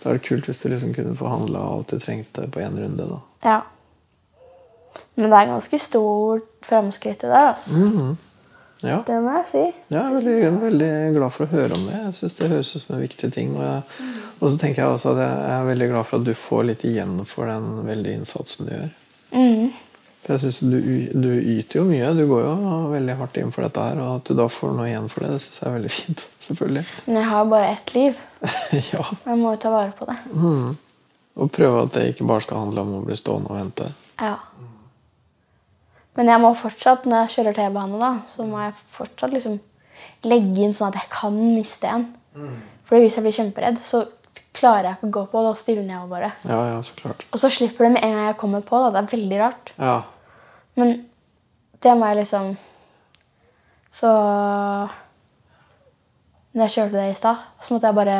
da 0.00 0.10
er 0.10 0.16
det 0.16 0.24
kult 0.28 0.46
hvis 0.48 0.62
du 0.62 0.68
liksom 0.72 0.94
kunne 0.96 1.16
få 1.16 1.28
handla 1.28 1.60
alt 1.74 1.92
du 1.92 1.98
trengte 2.00 2.46
på 2.52 2.60
én 2.64 2.76
runde. 2.80 3.04
da. 3.10 3.20
Ja. 3.44 3.60
Men 5.16 5.28
det 5.32 5.36
er 5.40 5.50
ganske 5.52 5.78
stort 5.80 6.46
framskritt 6.64 7.20
det 7.20 7.28
der, 7.32 7.50
altså. 7.52 7.76
Mhm. 7.76 8.16
Ja. 8.80 9.02
Det 9.06 9.18
må 9.20 9.34
jeg 9.40 9.48
si. 9.50 9.62
Jeg 9.92 10.00
er 10.00 10.14
veldig, 10.14 10.52
veldig 10.62 10.92
glad 11.16 11.34
for 11.34 11.44
å 11.44 11.50
høre 11.50 11.76
om 11.76 11.84
det. 11.88 11.98
Jeg 11.98 12.16
synes 12.16 12.38
Det 12.38 12.48
høres 12.54 12.72
ut 12.72 12.82
som 12.84 12.96
en 12.96 13.04
viktig 13.04 13.30
ting. 13.34 13.52
Og, 13.58 13.66
jeg, 13.66 14.08
og 14.38 14.46
så 14.46 14.56
tenker 14.62 14.82
jeg 14.82 14.96
også 14.96 15.12
at 15.12 15.22
jeg 15.24 15.52
er 15.58 15.68
veldig 15.68 15.88
glad 15.92 16.08
for 16.08 16.20
at 16.20 16.26
du 16.30 16.32
får 16.46 16.66
litt 16.70 16.84
igjen 16.88 17.20
for 17.28 17.50
den 17.50 17.70
veldige 17.86 18.20
innsatsen 18.20 18.68
du 18.70 18.74
gjør. 18.74 18.90
Mm. 19.36 19.70
For 20.20 20.34
jeg 20.34 20.42
synes 20.44 20.58
du, 20.60 20.78
du 21.16 21.30
yter 21.38 21.80
jo 21.80 21.86
mye. 21.88 22.12
Du 22.16 22.24
går 22.28 22.44
jo 22.44 22.74
veldig 22.94 23.16
hardt 23.20 23.40
inn 23.40 23.52
for 23.54 23.66
dette 23.66 23.86
her. 23.90 24.00
Og 24.04 24.12
at 24.18 24.28
du 24.28 24.36
da 24.40 24.48
får 24.52 24.76
noe 24.76 24.88
igjen 24.88 25.08
for 25.12 25.24
det, 25.24 25.32
det 25.36 25.44
syns 25.44 25.62
jeg 25.62 25.68
er 25.68 25.76
veldig 25.78 25.94
fint. 25.96 26.26
Selvfølgelig. 26.48 26.84
Men 27.06 27.20
jeg 27.20 27.30
har 27.30 27.50
bare 27.52 27.72
ett 27.74 27.94
liv. 27.96 28.22
ja. 28.94 29.04
Jeg 29.26 29.40
må 29.40 29.56
jo 29.56 29.60
ta 29.60 29.74
vare 29.76 29.92
på 29.96 30.08
det. 30.08 30.18
Mm. 30.32 30.70
Og 31.40 31.52
prøve 31.54 31.84
at 31.86 31.96
det 31.96 32.08
ikke 32.14 32.28
bare 32.28 32.44
skal 32.44 32.64
handle 32.64 32.84
om 32.84 32.96
å 32.98 33.04
bli 33.06 33.16
stående 33.16 33.52
og 33.52 33.60
vente. 33.60 33.92
Ja. 34.20 34.36
Men 36.20 36.28
jeg 36.28 36.40
må 36.42 36.50
fortsatt, 36.58 37.06
når 37.08 37.22
jeg 37.24 37.32
kjører 37.38 37.54
T-bane, 37.56 37.96
da, 38.00 38.10
så 38.28 38.44
må 38.44 38.60
jeg 38.60 38.74
fortsatt 38.92 39.32
liksom 39.32 39.54
legge 40.28 40.66
inn 40.66 40.74
sånn 40.76 40.90
at 40.92 40.98
jeg 41.00 41.08
kan 41.14 41.36
miste 41.40 41.88
en. 41.88 42.02
For 42.84 43.00
hvis 43.00 43.16
jeg 43.16 43.24
blir 43.24 43.32
kjemperedd, 43.38 43.78
så 43.80 44.02
klarer 44.56 44.90
jeg 44.90 44.98
ikke 44.98 45.08
å 45.08 45.14
gå 45.14 45.22
på. 45.32 45.44
Da 45.46 45.52
stivner 45.56 45.94
jeg 45.94 46.10
bare. 46.10 46.28
Ja, 46.44 46.58
ja, 46.74 46.80
så 46.84 46.96
klart. 46.98 47.24
Og 47.32 47.40
så 47.40 47.48
slipper 47.54 47.86
det 47.86 47.92
med 47.94 48.04
en 48.04 48.12
gang 48.18 48.26
jeg 48.28 48.36
kommer 48.42 48.66
på. 48.66 48.82
da. 48.84 48.90
Det 48.98 49.00
er 49.00 49.14
veldig 49.14 49.38
rart. 49.40 49.72
Ja. 49.80 49.94
Men 50.76 50.92
det 51.80 51.94
må 51.96 52.10
jeg 52.10 52.20
liksom 52.20 52.50
Så 53.90 54.10
Når 56.52 56.62
jeg 56.66 56.74
kjørte 56.76 56.98
det 56.98 57.06
i 57.10 57.16
stad, 57.18 57.40
så 57.62 57.74
måtte 57.74 57.88
jeg 57.88 57.96
bare 57.98 58.18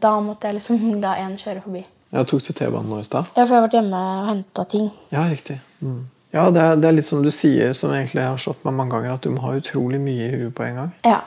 Da 0.00 0.12
måtte 0.24 0.48
jeg 0.48 0.56
liksom 0.60 0.78
la 1.04 1.16
en 1.20 1.36
kjøre 1.40 1.64
forbi. 1.66 1.82
ja 2.12 2.22
tok 2.24 2.46
du 2.46 2.52
T-banen 2.52 2.88
nå 2.90 3.00
i 3.02 3.04
stad? 3.08 3.28
Ja, 3.36 3.42
for 3.44 3.52
jeg 3.54 3.58
har 3.60 3.66
vært 3.66 3.76
hjemme 3.80 4.00
og 4.00 4.30
henta 4.30 4.64
ting. 4.70 4.88
Ja, 5.12 5.26
riktig. 5.30 5.58
Mm. 5.82 6.06
Ja, 6.32 6.44
det 6.54 6.60
er, 6.62 6.76
det 6.78 6.88
er 6.88 6.94
litt 6.94 7.06
som 7.08 7.22
du 7.24 7.30
sier, 7.34 7.72
som 7.74 7.90
egentlig 7.90 8.22
har 8.22 8.38
slått 8.38 8.62
meg 8.64 8.76
mange 8.78 8.94
ganger, 8.94 9.16
at 9.16 9.24
du 9.26 9.32
må 9.34 9.42
ha 9.48 9.56
utrolig 9.58 9.98
mye 10.02 10.28
i 10.28 10.36
huet 10.36 10.54
på 10.54 10.62
en 10.68 10.76
gang. 10.78 10.90
Ja. 11.06 11.20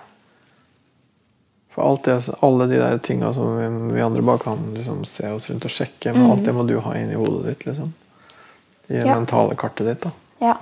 For 1.74 1.98
det, 2.06 2.16
alle 2.46 2.68
de 2.70 2.78
der 2.78 3.00
tinga 3.04 3.32
som 3.34 3.58
vi, 3.92 4.02
andre 4.02 4.22
bare 4.22 4.40
kan 4.44 4.62
liksom 4.76 5.02
se 5.10 5.28
oss 5.34 5.50
rundt 5.50 5.66
og 5.66 5.74
sjekke, 5.74 6.14
men 6.14 6.30
alt 6.32 6.46
det 6.46 6.54
må 6.56 6.64
du 6.70 6.76
ha 6.86 6.94
inn 7.00 7.10
i 7.12 7.18
hodet 7.18 7.44
ditt. 7.50 7.66
liksom. 7.66 7.94
I 8.88 8.94
det 8.94 9.06
Ja. 9.08 9.16
mentale 9.16 9.56
kartet 9.56 9.88
ditt. 9.88 10.02
da. 10.02 10.12
ja. 10.40 10.58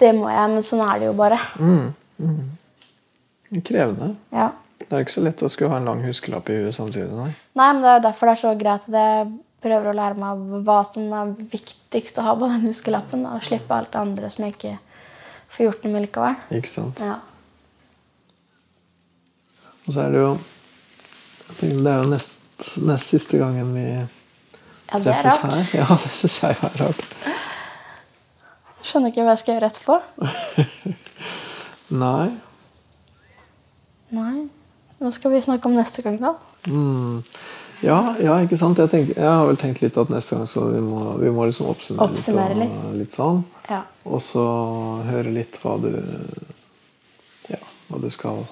Det 0.00 0.14
må 0.16 0.30
jeg, 0.32 0.48
men 0.48 0.62
sånn 0.64 0.80
er 0.80 0.98
det 0.98 1.06
jo 1.10 1.12
bare. 1.12 1.36
Mm. 1.60 1.92
Mm. 2.24 3.60
Krevende. 3.62 4.14
Ja. 4.32 4.46
Det 4.80 4.88
er 4.96 5.02
ikke 5.04 5.12
så 5.12 5.24
lett 5.26 5.42
å 5.44 5.50
skulle 5.52 5.74
ha 5.74 5.76
en 5.76 5.84
lang 5.90 6.00
huskelapp 6.06 6.48
i 6.48 6.56
huet 6.62 6.74
samtidig. 6.74 7.10
nei. 7.12 7.34
Nei, 7.60 7.66
men 7.74 7.82
det 7.82 7.90
er 7.90 7.98
jo 7.98 8.04
derfor 8.08 8.26
det 8.30 8.32
er 8.32 8.40
så 8.40 8.54
greit 8.58 8.86
at 8.88 8.96
jeg 8.96 9.26
prøver 9.60 9.90
å 9.90 9.96
lære 9.96 10.18
meg 10.20 10.44
hva 10.66 10.78
som 10.88 11.10
er 11.16 11.34
viktigst 11.52 12.20
å 12.20 12.26
ha 12.26 12.36
på 12.38 12.48
den 12.50 12.68
huskelappen. 12.68 13.26
Og 13.28 13.44
slippe 13.46 13.76
alt 13.76 13.92
det 13.92 14.00
andre 14.00 14.30
som 14.32 14.46
jeg 14.46 14.56
ikke 14.56 14.76
får 15.50 15.66
gjort 15.66 15.84
noe 15.84 15.94
med 15.94 16.06
likevel. 16.06 16.38
Ikke 16.60 16.72
sant? 16.72 17.02
Ja. 17.04 17.18
Og 19.86 19.92
så 19.94 20.06
er 20.06 20.14
det 20.14 20.22
jo 20.22 20.32
jeg 21.50 21.56
tenker 21.58 21.78
Det 21.82 21.90
er 21.92 22.02
jo 22.04 22.10
nest, 22.12 22.66
nest 22.78 23.10
siste 23.10 23.38
gangen 23.40 23.72
vi 23.74 23.84
ja, 23.90 24.98
det 24.98 25.14
er 25.14 25.24
rart. 25.26 25.42
her. 25.42 25.70
Ja, 25.80 25.86
det 26.02 26.10
syns 26.14 26.36
jeg 26.42 26.56
er 26.58 26.76
rart. 26.80 27.02
Skjønner 28.86 29.12
ikke 29.12 29.24
hva 29.26 29.34
jeg 29.34 29.42
skal 29.42 29.56
gjøre 29.56 29.70
etterpå. 29.70 29.98
Nei. 32.02 32.28
Nei. 34.14 34.36
Hva 35.00 35.10
skal 35.14 35.34
vi 35.34 35.42
snakke 35.44 35.70
om 35.70 35.76
neste 35.78 36.02
gang, 36.06 36.18
da? 36.22 36.34
Mm. 36.70 37.20
Ja, 37.80 38.14
ja, 38.20 38.36
ikke 38.44 38.58
sant? 38.60 38.78
Jeg, 38.78 38.90
tenker, 38.92 39.16
jeg 39.16 39.30
har 39.30 39.46
vel 39.48 39.58
tenkt 39.60 39.80
litt 39.80 39.96
at 40.00 40.10
neste 40.12 40.36
gang 40.36 40.48
så 40.48 40.66
vi 40.68 40.80
må 40.84 41.14
vi 41.20 41.32
må 41.32 41.46
liksom 41.48 41.70
oppsummere, 41.72 42.10
Oppsummere 42.10 42.56
litt, 42.58 42.76
og, 42.76 42.94
litt 42.98 43.16
sånn. 43.16 43.42
Ja. 43.70 43.82
Og 44.04 44.20
så 44.24 44.44
høre 45.08 45.32
litt 45.32 45.56
hva 45.62 45.76
du 45.80 45.92
Ja, 47.48 47.60
hva 47.88 48.00
du 48.02 48.10
skal 48.12 48.44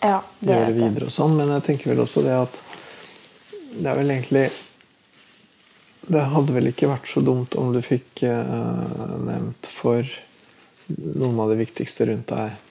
ja 0.00 0.22
det 0.40 0.54
gjøre 0.56 0.76
videre 0.78 1.10
og 1.10 1.14
sånn. 1.14 1.36
Men 1.36 1.50
jeg 1.56 1.66
tenker 1.66 1.92
vel 1.92 2.04
også 2.06 2.24
det 2.24 2.36
at 2.38 2.62
det 3.70 3.86
er 3.86 3.98
vel 4.00 4.10
egentlig 4.10 4.48
Det 6.10 6.22
hadde 6.32 6.54
vel 6.56 6.70
ikke 6.70 6.88
vært 6.90 7.10
så 7.10 7.20
dumt 7.22 7.54
om 7.60 7.74
du 7.74 7.82
fikk 7.84 8.24
eh, 8.26 8.56
nevnt 9.26 9.68
for 9.70 10.06
noen 10.90 11.38
av 11.38 11.52
de 11.52 11.58
viktigste 11.60 12.08
rundt 12.08 12.32
deg 12.32 12.69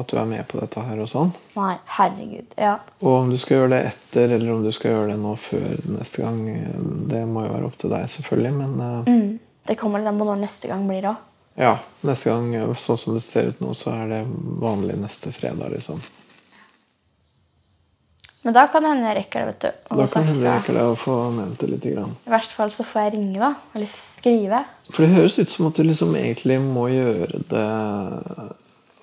at 0.00 0.08
du 0.10 0.16
er 0.18 0.24
med 0.26 0.46
på 0.50 0.58
dette 0.60 0.82
her 0.82 0.98
og 1.04 1.08
sånn. 1.10 1.30
Nei, 1.56 1.74
herregud. 1.98 2.54
Ja. 2.58 2.78
Og 3.02 3.12
om 3.20 3.30
du 3.30 3.36
skal 3.38 3.56
gjøre 3.62 3.70
det 3.76 3.82
etter, 3.92 4.34
eller 4.36 4.52
om 4.54 4.64
du 4.64 4.72
skal 4.74 4.90
gjøre 4.94 5.12
det 5.12 5.18
nå 5.22 5.36
før 5.38 5.68
neste 5.98 6.22
gang, 6.24 6.40
det 7.12 7.22
må 7.30 7.44
jo 7.46 7.52
være 7.54 7.68
opp 7.70 7.78
til 7.78 7.90
deg, 7.94 8.08
selvfølgelig. 8.16 8.52
Men 8.58 8.74
uh, 8.80 9.04
Mm. 9.10 9.38
Det 9.64 9.78
kommer 9.80 9.98
litt 10.02 10.08
an 10.10 10.18
på 10.20 10.26
når 10.28 10.42
neste 10.42 10.68
gang 10.68 10.82
blir 10.88 11.06
òg. 11.08 11.16
ja, 11.56 11.76
neste 12.04 12.28
gang, 12.34 12.74
sånn 12.76 12.98
som 12.98 13.14
det 13.14 13.22
ser 13.24 13.48
ut 13.54 13.60
nå, 13.64 13.70
så 13.78 13.94
er 13.94 14.08
det 14.10 14.18
vanlig 14.60 14.98
neste 15.00 15.30
fredag, 15.32 15.70
liksom. 15.72 16.02
Men 18.44 18.52
da 18.52 18.66
kan 18.68 18.82
det 18.84 18.90
hende 18.92 19.08
jeg 19.08 19.16
rekker 19.22 19.40
det. 19.40 19.46
vet 19.46 19.60
du. 19.60 19.68
Og 19.94 19.98
Da 20.02 20.06
kan 20.06 20.22
det 20.26 20.28
hende 20.34 20.44
jeg 20.44 20.58
rekker 20.58 20.76
det 20.76 20.82
å 20.84 20.96
få 21.00 21.14
nevnt 21.32 21.62
det 21.62 21.68
litt. 21.70 21.86
grann. 21.94 22.10
I 22.26 22.32
verste 22.34 22.52
fall 22.58 22.72
så 22.76 22.84
får 22.84 23.06
jeg 23.06 23.12
ringe, 23.14 23.38
da. 23.40 23.54
Eller 23.74 23.88
skrive. 23.88 24.58
For 24.90 25.06
det 25.06 25.14
høres 25.14 25.38
ut 25.38 25.48
som 25.48 25.70
at 25.70 25.78
du 25.80 25.82
liksom 25.82 26.12
egentlig 26.20 26.58
må 26.60 26.84
gjøre 26.92 27.40
det 27.48 27.64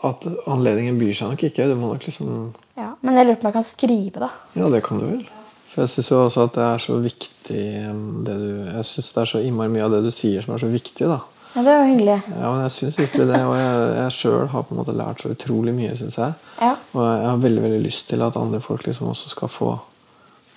At 0.03 0.25
anledningen 0.49 0.97
byr 0.97 1.13
seg 1.13 1.33
nok 1.33 1.43
ikke. 1.45 1.67
Du 1.69 1.75
må 1.77 1.91
nok 1.93 2.07
liksom 2.07 2.31
Ja. 2.77 2.93
Men 3.01 3.19
jeg 3.19 3.27
lurer 3.27 3.37
på 3.37 3.45
om 3.45 3.51
jeg 3.51 3.59
kan 3.59 3.67
skrive, 3.67 4.23
da. 4.23 4.29
Ja, 4.57 4.69
det 4.73 4.83
kan 4.85 4.99
du 5.01 5.05
vel. 5.05 5.27
For 5.71 5.83
jeg 5.83 5.91
syns 5.93 6.09
jo 6.11 6.23
også 6.25 6.47
at 6.47 6.55
det 6.57 6.63
er 6.67 6.81
så 6.83 6.95
viktig 6.99 7.61
um, 7.87 8.23
det 8.27 8.33
du 8.35 8.47
Jeg 8.65 8.87
syns 8.89 9.11
det 9.13 9.21
er 9.21 9.29
så 9.29 9.43
innmari 9.45 9.71
mye 9.71 9.85
av 9.85 9.93
det 9.93 10.01
du 10.03 10.09
sier 10.11 10.43
som 10.43 10.55
er 10.55 10.63
så 10.63 10.71
viktig, 10.71 11.05
da. 11.07 11.21
Ja, 11.53 11.61
Det 11.61 11.71
er 11.71 11.79
jo 11.81 11.91
hyggelig. 11.91 12.17
Ja, 12.31 12.47
men 12.47 12.61
jeg 12.63 12.73
syns 12.77 12.97
virkelig 12.99 13.27
det. 13.27 13.39
Og 13.43 13.55
jeg, 13.59 13.77
jeg 13.99 14.15
sjøl 14.17 14.47
har 14.51 14.65
på 14.67 14.75
en 14.75 14.81
måte 14.81 14.95
lært 14.95 15.23
så 15.23 15.31
utrolig 15.35 15.73
mye, 15.75 15.95
syns 15.99 16.17
jeg. 16.19 16.35
Ja. 16.61 16.73
Og 16.95 17.01
jeg 17.05 17.27
har 17.27 17.41
veldig 17.45 17.63
veldig 17.67 17.81
lyst 17.85 18.07
til 18.09 18.23
at 18.23 18.39
andre 18.39 18.61
folk 18.63 18.85
liksom 18.87 19.11
også 19.11 19.31
skal 19.33 19.51
få 19.51 19.71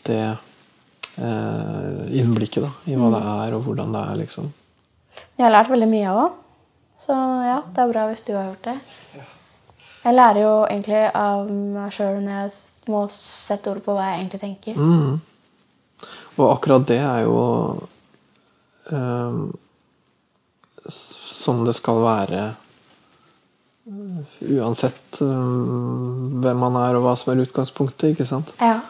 det 0.07 0.23
eh, 1.19 2.19
innblikket 2.21 2.63
da, 2.67 2.71
i 2.87 2.99
hva 2.99 3.11
det 3.15 3.23
er, 3.35 3.57
og 3.57 3.67
hvordan 3.67 3.95
det 3.95 4.05
er, 4.07 4.21
liksom. 4.23 4.51
Jeg 5.35 5.47
har 5.47 5.55
lært 5.55 5.71
veldig 5.73 5.91
mye 5.91 6.15
òg. 6.15 6.41
Så 7.05 7.15
ja, 7.45 7.59
det 7.75 7.83
er 7.83 7.91
bra 7.93 8.07
hvis 8.09 8.25
du 8.25 8.33
har 8.33 8.49
gjort 8.49 8.69
det. 8.71 8.79
Jeg 10.05 10.17
lærer 10.17 10.41
jo 10.41 10.55
egentlig 10.69 11.03
av 11.17 11.51
meg 11.51 11.93
sjøl 11.97 12.19
når 12.21 12.35
jeg 12.39 12.93
må 12.93 13.05
sette 13.13 13.73
ord 13.73 13.81
på 13.85 13.97
hva 13.97 14.11
jeg 14.11 14.23
egentlig 14.23 14.41
tenker. 14.43 14.77
Mm. 14.77 15.21
Og 16.35 16.47
akkurat 16.51 16.85
det 16.89 16.99
er 17.01 17.23
jo 17.25 17.39
um, 18.93 19.39
sånn 20.85 21.65
det 21.65 21.77
skal 21.79 22.03
være 22.05 22.43
eh, 23.89 24.35
uansett 24.59 25.21
um, 25.25 26.41
hvem 26.45 26.61
man 26.67 26.77
er 26.83 26.99
og 26.99 27.07
hva 27.07 27.15
som 27.21 27.33
er 27.33 27.45
utgangspunktet. 27.45 28.13
ikke 28.13 28.29
sant? 28.29 28.53
Ja. 28.61 28.81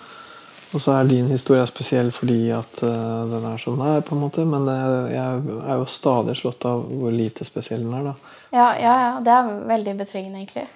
Og 0.74 0.82
så 0.82 0.96
er 0.96 1.06
din 1.06 1.28
historie 1.30 1.64
spesiell 1.70 2.10
fordi 2.14 2.38
at 2.54 2.80
uh, 2.82 3.24
den 3.30 3.44
er 3.46 3.60
den 3.64 3.82
er. 3.86 4.00
på 4.00 4.16
en 4.16 4.22
måte, 4.24 4.44
Men 4.44 4.68
uh, 4.68 5.10
jeg 5.12 5.42
er 5.62 5.78
jo 5.78 5.86
stadig 5.86 6.36
slått 6.36 6.66
av 6.66 6.82
hvor 6.90 7.14
lite 7.14 7.46
spesiell 7.46 7.84
den 7.86 7.94
er. 7.94 8.10
da. 8.10 8.14
Ja, 8.50 8.68
ja, 8.78 8.94
ja. 9.06 9.12
Det 9.24 9.30
er 9.30 9.52
veldig 9.70 9.96
betryggende, 10.02 10.38
egentlig. 10.42 10.66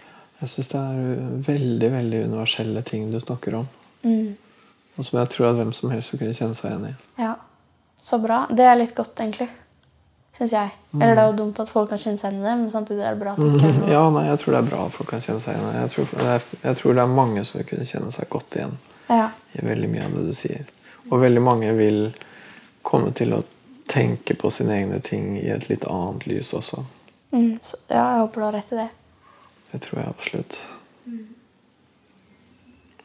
Jeg 0.41 0.49
syns 0.53 0.69
det 0.71 0.81
er 0.81 1.23
veldig 1.49 1.93
veldig 1.93 2.25
universelle 2.31 2.83
ting 2.83 3.11
du 3.11 3.19
snakker 3.21 3.59
om. 3.59 3.67
Mm. 4.03 4.37
Og 4.99 5.07
som 5.07 5.19
jeg 5.19 5.31
tror 5.35 5.51
at 5.51 5.59
hvem 5.59 5.73
som 5.75 5.91
helst 5.91 6.13
vil 6.13 6.23
kunne 6.23 6.35
kjenne 6.35 6.59
seg 6.59 6.71
igjen 6.71 6.91
i. 6.91 6.95
Ja. 7.23 7.35
Så 8.03 8.21
bra. 8.23 8.45
Det 8.51 8.67
er 8.67 8.79
litt 8.79 8.95
godt, 8.95 9.19
egentlig. 9.19 9.49
Syns 10.39 10.55
jeg. 10.55 10.71
Eller 10.95 11.17
det 11.17 11.23
er 11.23 11.33
jo 11.33 11.39
dumt 11.41 11.59
at 11.59 11.71
folk 11.71 11.89
kan 11.91 11.99
kjenne 11.99 12.21
seg 12.21 12.31
igjen 12.31 12.45
i 12.45 12.47
det, 12.47 12.55
men 12.61 12.71
samtidig 12.71 13.03
er 13.03 13.17
det 13.17 13.23
bra 13.25 13.35
at 13.35 13.43
det 13.59 13.73
er 13.73 13.93
Ja, 13.97 14.05
nei, 14.15 14.29
jeg 14.29 14.39
tror 14.43 14.55
det 14.55 14.61
er 14.61 14.69
bra 14.71 14.85
at 14.87 14.95
folk 14.95 15.11
kan 15.11 15.25
kjenne 15.25 15.43
seg 15.43 15.59
igjen. 15.59 15.75
Jeg 15.81 15.93
tror, 15.95 16.09
det 16.15 16.29
er, 16.37 16.47
jeg 16.63 16.79
tror 16.79 16.95
det 16.95 17.03
er 17.03 17.17
mange 17.19 17.45
som 17.49 17.59
vil 17.59 17.69
kunne 17.73 17.89
kjenne 17.91 18.15
seg 18.15 18.31
godt 18.31 18.59
igjen 18.61 18.79
Ja. 19.09 19.27
I 19.53 19.65
veldig 19.65 19.89
mye 19.93 20.07
av 20.07 20.17
det 20.17 20.27
du 20.29 20.35
sier. 20.37 20.67
Og 21.09 21.23
veldig 21.23 21.43
mange 21.43 21.73
vil 21.79 22.01
komme 22.85 23.13
til 23.17 23.35
å 23.37 23.43
tenke 23.89 24.37
på 24.37 24.51
sine 24.53 24.77
egne 24.83 25.01
ting 25.05 25.37
i 25.41 25.49
et 25.53 25.69
litt 25.71 25.87
annet 25.89 26.27
lys 26.29 26.53
også. 26.57 26.85
Mm. 27.33 27.59
Så, 27.63 27.81
ja, 27.89 28.03
jeg 28.03 28.25
håper 28.25 28.41
du 28.41 28.47
har 28.49 28.59
rett 28.59 28.75
i 28.75 28.83
det. 28.83 28.89
Det 29.73 29.81
tror 29.85 30.03
jeg 30.03 30.13
absolutt. 30.13 30.59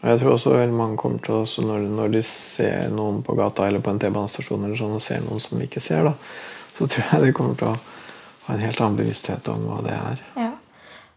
Og 0.04 0.10
jeg 0.12 0.20
tror 0.20 0.34
også 0.34 0.52
veldig 0.52 0.76
mange 0.76 1.00
kommer 1.00 1.22
til 1.24 1.38
å 1.38 1.68
når, 1.68 1.86
når 1.96 2.10
de 2.18 2.22
ser 2.28 2.90
noen 2.92 3.22
på 3.24 3.38
gata 3.40 3.70
eller 3.70 3.80
på 3.84 3.94
en 3.94 4.02
T-banestasjon 4.04 4.66
eller 4.68 4.76
sånn, 4.76 4.98
og 4.98 5.04
ser 5.04 5.24
noen 5.24 5.40
som 5.40 5.56
de 5.56 5.68
ikke 5.70 5.84
ser, 5.84 6.04
da, 6.04 6.12
så 6.76 6.90
tror 6.92 7.06
jeg 7.08 7.24
de 7.24 7.36
kommer 7.38 7.56
til 7.60 7.70
å 7.70 7.78
ha 8.44 8.56
en 8.58 8.64
helt 8.66 8.82
annen 8.84 9.00
bevissthet 9.00 9.48
om 9.54 9.64
hva 9.70 9.80
det 9.86 9.96
er. 9.96 10.26
Ja. 10.42 10.50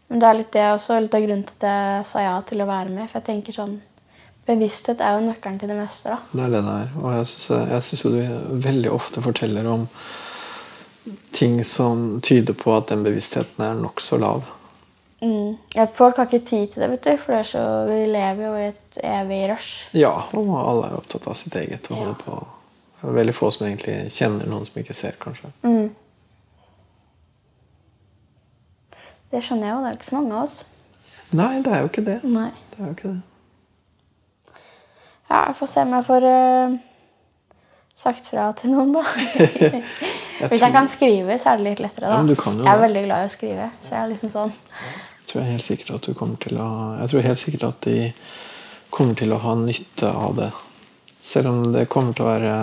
Men 0.07 0.23
det 0.23 0.29
er 0.29 0.39
litt 0.39 0.53
det 0.55 0.63
også, 0.71 1.01
litt 1.03 1.17
av 1.19 1.25
grunnen 1.25 1.43
til 1.49 1.57
at 1.57 1.67
jeg 1.67 2.07
sa 2.13 2.23
ja 2.23 2.37
til 2.47 2.63
å 2.63 2.69
være 2.69 2.93
med. 2.93 3.09
For 3.09 3.19
jeg 3.19 3.27
tenker 3.27 3.57
sånn 3.57 3.75
Bevissthet 4.47 5.01
er 5.03 5.17
jo 5.17 5.25
nøkkelen 5.27 5.57
til 5.59 5.69
det 5.71 5.75
meste, 5.77 6.13
da. 6.13 6.17
Det 6.31 6.43
er 6.45 6.53
det 6.55 6.61
det 6.63 6.75
er. 6.81 6.91
Og 7.01 7.15
jeg 7.17 7.27
syns, 7.83 8.03
jo 8.05 8.11
du 8.13 8.59
veldig 8.63 8.91
ofte 8.95 9.21
forteller 9.25 9.67
om 9.67 9.87
ting 11.35 11.59
som 11.67 12.21
tyder 12.23 12.55
på 12.55 12.71
at 12.77 12.87
den 12.91 13.03
bevisstheten 13.03 13.63
er 13.63 13.75
nokså 13.79 14.19
lav. 14.21 14.45
Mm. 15.21 15.57
Ja, 15.73 15.85
folk 15.89 16.17
har 16.19 16.27
ikke 16.29 16.45
tid 16.45 16.67
til 16.71 16.83
det, 16.83 16.89
vet 16.93 17.03
du. 17.07 17.13
For 17.25 17.43
så, 17.47 17.61
vi 17.89 17.99
lever 18.11 18.43
jo 18.45 18.55
i 18.55 18.65
et 18.69 18.99
evig 19.03 19.41
rush. 19.51 19.87
Ja, 19.97 20.13
og 20.37 20.51
alle 20.61 20.91
er 20.91 20.97
opptatt 20.99 21.27
av 21.27 21.35
sitt 21.39 21.55
eget 21.57 21.89
og 21.91 21.97
Ja. 21.97 22.03
holder 22.03 22.19
på. 22.23 22.39
Det 23.01 23.09
er 23.09 23.13
veldig 23.19 23.35
få 23.35 23.51
som 23.53 23.67
egentlig 23.67 24.11
kjenner 24.11 24.47
noen 24.49 24.65
som 24.65 24.79
ikke 24.81 24.93
ser, 24.95 25.15
kanskje. 25.21 25.51
Mm. 25.63 25.89
Det 29.31 29.43
skjønner 29.43 29.67
jeg 29.67 29.75
jo. 29.75 29.81
Det 29.83 29.89
er 29.91 29.97
ikke 29.99 30.09
så 30.09 30.15
mange 30.21 30.35
av 30.37 30.43
oss. 30.43 30.57
Nei, 31.35 31.61
det 31.61 31.73
er 31.73 31.81
jo 31.83 31.89
ikke 31.91 32.05
det. 32.07 32.19
Nei. 32.23 32.51
Det 32.71 32.79
er 32.79 32.85
jo 32.87 32.95
ikke 32.95 33.11
det. 33.11 33.21
Ja, 35.27 35.41
jeg 35.49 35.57
får 35.59 35.71
se 35.73 35.83
om 35.83 35.97
jeg 35.97 36.07
får 36.07 36.27
uh, 36.31 36.77
sagt 37.97 38.29
fra 38.31 38.47
til 38.55 38.71
noen, 38.75 38.93
da. 38.95 39.03
Hvis 40.51 40.63
jeg 40.63 40.73
kan 40.73 40.87
skrive, 40.91 41.35
så 41.41 41.53
er 41.53 41.59
det 41.59 41.69
litt 41.71 41.83
lettere, 41.83 42.13
da. 42.13 42.23
Ja, 42.23 42.55
jeg 42.63 42.73
er 42.73 42.81
veldig 42.85 43.05
glad 43.09 43.25
i 43.25 43.29
å 43.29 43.35
skrive. 43.35 43.69
Så 43.81 43.95
jeg 43.95 44.01
er 44.03 44.11
liksom 44.13 44.33
sånn 44.33 44.57
tror 45.27 45.47
helt 45.47 45.65
sikkert 45.65 45.95
at 45.97 46.07
du 46.07 46.15
kommer 46.17 46.39
til 46.41 46.59
å 46.61 46.69
Jeg 47.01 47.11
tror 47.11 47.25
helt 47.25 47.41
sikkert 47.41 47.65
at 47.67 47.87
de 47.87 47.97
kommer 48.93 49.17
til 49.19 49.33
å 49.35 49.41
ha 49.43 49.55
nytte 49.59 50.09
av 50.09 50.37
det. 50.37 50.51
Selv 51.23 51.51
om 51.51 51.73
det 51.73 51.89
kommer 51.91 52.15
til 52.15 52.25
å 52.25 52.31
være 52.31 52.53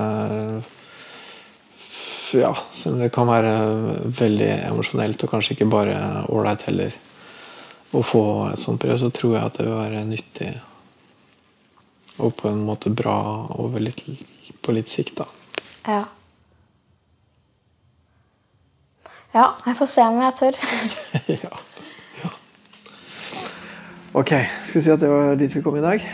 Ja, 2.34 2.54
selv 2.74 2.96
om 2.96 3.02
det 3.04 3.12
kan 3.14 3.28
være 3.30 3.54
veldig 4.20 4.52
emosjonelt 4.72 5.22
og 5.22 5.34
kanskje 5.36 5.54
ikke 5.54 5.70
bare 5.70 5.96
ålreit 6.32 6.64
heller 6.66 6.96
å 7.94 8.00
få 8.02 8.24
et 8.48 8.58
sånt 8.58 8.82
brev, 8.82 8.96
så 8.98 9.12
tror 9.14 9.36
jeg 9.36 9.46
at 9.46 9.58
det 9.60 9.68
vil 9.68 9.78
være 9.78 10.00
nyttig 10.08 10.48
og 12.18 12.34
på 12.38 12.50
en 12.50 12.62
måte 12.66 12.92
bra 12.94 13.16
over 13.58 13.82
litt, 13.82 14.04
på 14.62 14.74
litt 14.76 14.90
sikt, 14.92 15.18
da. 15.18 15.26
Ja. 15.86 16.04
Ja, 19.34 19.48
jeg 19.66 19.76
får 19.80 19.90
se 19.90 20.06
om 20.06 20.20
jeg 20.22 20.36
tør. 20.38 20.60
ja. 21.34 21.52
ja. 22.22 22.32
Ok, 24.14 24.30
skal 24.30 24.78
vi 24.78 24.84
si 24.86 24.94
at 24.94 25.02
det 25.02 25.10
var 25.10 25.34
dit 25.40 25.58
vi 25.58 25.64
kom 25.64 25.78
i 25.80 25.84
dag? 25.84 26.08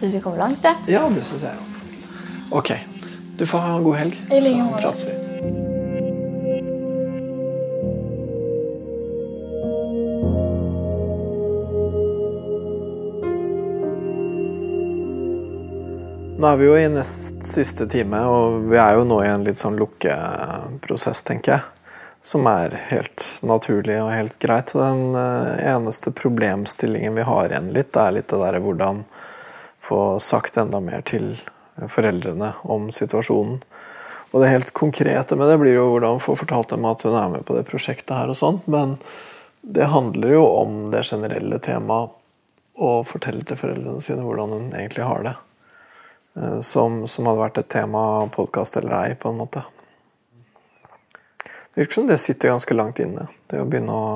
Syns 0.00 0.14
vi 0.16 0.22
kom 0.24 0.38
langt, 0.40 0.58
det. 0.66 0.74
Ja, 0.90 1.06
det 1.14 1.22
syns 1.28 1.46
jeg 1.46 1.54
òg. 1.54 1.66
Ok. 2.60 2.74
Du 3.38 3.46
får 3.46 3.68
ha 3.68 3.76
en 3.78 3.86
god 3.86 4.00
helg. 4.02 4.22
I 4.34 4.42
like 4.42 4.66
måte. 4.66 5.29
Nå 16.40 16.46
er 16.48 16.56
vi 16.56 16.66
jo 16.70 16.76
i 16.78 16.86
nest 16.88 17.42
siste 17.44 17.84
time, 17.90 18.16
og 18.24 18.62
vi 18.70 18.78
er 18.80 18.94
jo 18.96 19.02
nå 19.04 19.18
i 19.20 19.28
en 19.28 19.42
litt 19.44 19.58
sånn 19.60 19.74
lukkeprosess, 19.76 21.20
tenker 21.28 21.52
jeg. 21.52 21.90
Som 22.24 22.46
er 22.48 22.72
helt 22.88 23.26
naturlig 23.44 23.98
og 24.00 24.08
helt 24.14 24.38
greit. 24.40 24.72
Den 24.72 25.18
eh, 25.20 25.58
eneste 25.74 26.14
problemstillingen 26.16 27.18
vi 27.18 27.26
har 27.28 27.52
igjen 27.52 27.68
litt, 27.74 27.92
er 27.92 28.14
litt 28.16 28.32
det 28.32 28.38
derre 28.40 28.62
hvordan 28.64 29.02
få 29.84 29.98
sagt 30.24 30.56
enda 30.62 30.80
mer 30.80 31.04
til 31.04 31.34
foreldrene 31.76 32.54
om 32.72 32.88
situasjonen. 32.88 33.60
Og 34.30 34.40
det 34.40 34.54
helt 34.54 34.72
konkrete 34.72 35.36
med 35.36 35.52
det 35.52 35.60
blir 35.60 35.76
jo 35.76 35.90
hvordan 35.90 36.24
få 36.24 36.38
fortalt 36.40 36.72
dem 36.72 36.88
at 36.88 37.04
hun 37.04 37.18
er 37.20 37.28
med 37.36 37.44
på 37.44 37.58
det 37.58 37.66
prosjektet 37.68 38.16
her 38.16 38.32
og 38.32 38.40
sånn, 38.40 38.62
men 38.64 38.96
det 39.60 39.92
handler 39.92 40.38
jo 40.38 40.48
om 40.64 40.80
det 40.88 41.04
generelle 41.04 41.60
temaet 41.60 42.16
å 42.80 42.96
fortelle 43.04 43.44
til 43.44 43.60
foreldrene 43.60 44.00
sine 44.00 44.24
hvordan 44.24 44.56
hun 44.56 44.68
egentlig 44.72 45.04
har 45.04 45.28
det. 45.28 45.36
Eh, 46.36 46.60
Som, 46.60 47.08
som 47.08 47.26
hadde 47.26 47.42
vært 47.42 47.58
et 47.58 47.68
tema, 47.68 48.26
podkast 48.34 48.76
eller 48.76 48.96
ei, 49.00 49.14
på 49.14 49.32
en 49.32 49.40
måte. 49.40 49.64
Det 51.42 51.82
virker 51.84 52.00
som 52.00 52.06
det 52.06 52.18
sitter 52.18 52.52
ganske 52.52 52.74
langt 52.74 52.98
inne. 52.98 53.28
Det 53.50 53.60
å 53.62 53.66
begynne 53.66 53.94
å 53.94 54.14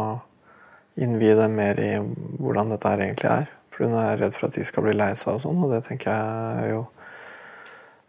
innvie 0.94 1.35
dem 1.35 1.55
mer 1.59 1.79
i 1.81 1.92
hvordan 1.98 2.74
dette 2.74 2.90
her 2.90 3.03
egentlig 3.07 3.31
er. 3.31 3.53
For 3.74 3.87
hun 3.87 3.96
er 3.98 4.18
redd 4.18 4.35
for 4.35 4.48
at 4.48 4.59
de 4.59 4.66
skal 4.66 4.87
bli 4.87 4.94
lei 4.94 5.14
seg 5.18 5.37
og 5.37 5.42
sånn, 5.42 5.62
og 5.62 5.72
det 5.74 5.83
tenker 5.87 6.14
jeg 6.14 6.74
jo 6.74 6.85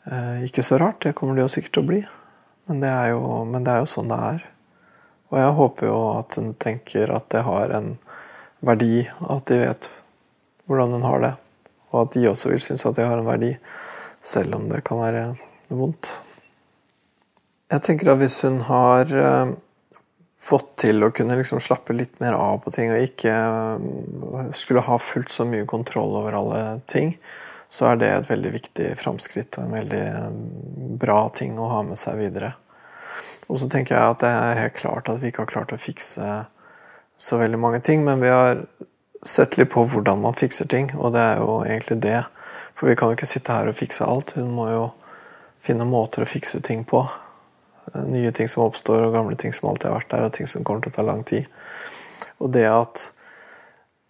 Eh, 0.05 0.43
ikke 0.45 0.63
så 0.63 0.77
rart, 0.77 1.01
det 1.01 1.13
kommer 1.17 1.35
det 1.35 1.41
jo 1.41 1.49
sikkert 1.49 1.73
til 1.73 1.83
å 1.83 1.89
bli. 1.89 2.01
Men 2.69 2.81
det, 2.83 2.91
jo, 3.09 3.21
men 3.49 3.65
det 3.65 3.73
er 3.73 3.81
jo 3.81 3.89
sånn 3.89 4.11
det 4.11 4.19
er. 4.27 4.43
Og 5.31 5.39
jeg 5.39 5.55
håper 5.59 5.89
jo 5.89 5.97
at 6.19 6.37
hun 6.37 6.51
tenker 6.61 7.13
at 7.13 7.25
det 7.33 7.41
har 7.47 7.73
en 7.73 7.95
verdi, 8.65 9.01
at 9.25 9.49
de 9.49 9.57
vet 9.63 9.89
hvordan 10.69 10.93
hun 10.97 11.07
har 11.09 11.23
det. 11.23 11.33
Og 11.89 12.03
at 12.03 12.13
de 12.17 12.27
også 12.29 12.53
vil 12.53 12.61
synes 12.61 12.85
at 12.85 12.97
det 12.99 13.07
har 13.09 13.17
en 13.17 13.29
verdi, 13.29 13.51
selv 14.25 14.57
om 14.57 14.69
det 14.69 14.81
kan 14.87 15.01
være 15.01 15.25
vondt. 15.69 16.11
Jeg 17.71 17.81
tenker 17.85 18.11
at 18.11 18.21
hvis 18.21 18.39
hun 18.45 18.59
har 18.67 19.09
eh, 19.09 19.53
fått 20.45 20.75
til 20.85 21.05
å 21.05 21.11
kunne 21.15 21.37
liksom 21.39 21.61
slappe 21.63 21.95
litt 21.97 22.19
mer 22.21 22.37
av 22.37 22.59
på 22.63 22.73
ting, 22.73 22.93
og 22.93 23.05
ikke 23.05 23.33
eh, 23.33 24.51
skulle 24.57 24.85
ha 24.85 24.99
fullt 25.01 25.33
så 25.33 25.47
mye 25.49 25.67
kontroll 25.69 26.17
over 26.21 26.37
alle 26.41 26.63
ting, 26.89 27.15
så 27.69 27.89
er 27.91 28.01
det 28.01 28.11
et 28.11 28.29
veldig 28.29 28.51
viktig 28.53 28.91
framskritt 28.99 29.57
og 29.57 29.65
en 29.65 29.77
veldig 29.79 30.03
eh, 30.05 30.35
bra 31.01 31.19
ting 31.33 31.57
å 31.59 31.71
ha 31.73 31.81
med 31.87 31.99
seg 31.99 32.21
videre. 32.21 32.53
Og 33.47 33.61
så 33.61 33.69
tenker 33.71 33.95
jeg 33.95 34.13
at 34.15 34.21
det 34.21 34.33
er 34.33 34.61
helt 34.65 34.77
klart 34.77 35.09
at 35.09 35.21
vi 35.21 35.31
ikke 35.31 35.45
har 35.45 35.53
klart 35.53 35.73
å 35.73 35.81
fikse 35.81 36.45
så 37.17 37.37
veldig 37.39 37.59
mange 37.61 37.79
ting, 37.79 38.03
men 38.05 38.21
vi 38.21 38.29
har 38.29 38.65
sett 39.25 39.57
litt 39.57 39.71
på 39.73 39.85
hvordan 39.89 40.21
man 40.21 40.37
fikser 40.37 40.67
ting, 40.69 40.91
og 40.99 41.13
det 41.15 41.23
er 41.23 41.41
jo 41.41 41.61
egentlig 41.65 42.01
det. 42.03 42.21
For 42.75 42.91
vi 42.91 42.95
kan 42.99 43.11
jo 43.11 43.17
ikke 43.17 43.29
sitte 43.29 43.55
her 43.55 43.71
og 43.71 43.77
fikse 43.77 44.05
alt. 44.07 44.35
Hun 44.35 44.51
må 44.55 44.67
jo 44.71 44.85
finne 45.63 45.87
måter 45.87 46.25
å 46.25 46.29
fikse 46.29 46.61
ting 46.65 46.83
på. 46.87 47.05
Nye 48.09 48.31
ting 48.35 48.49
som 48.51 48.65
oppstår, 48.65 49.05
og 49.05 49.15
gamle 49.15 49.37
ting 49.39 49.53
som 49.55 49.69
alltid 49.69 49.89
har 49.89 49.99
vært 49.99 50.11
der, 50.11 50.27
og 50.27 50.33
ting 50.35 50.49
som 50.51 50.65
kommer 50.67 50.83
til 50.83 50.93
å 50.93 50.97
ta 50.97 51.05
lang 51.05 51.23
tid. 51.27 51.47
Og 52.43 52.51
det 52.51 52.65
at 52.67 53.09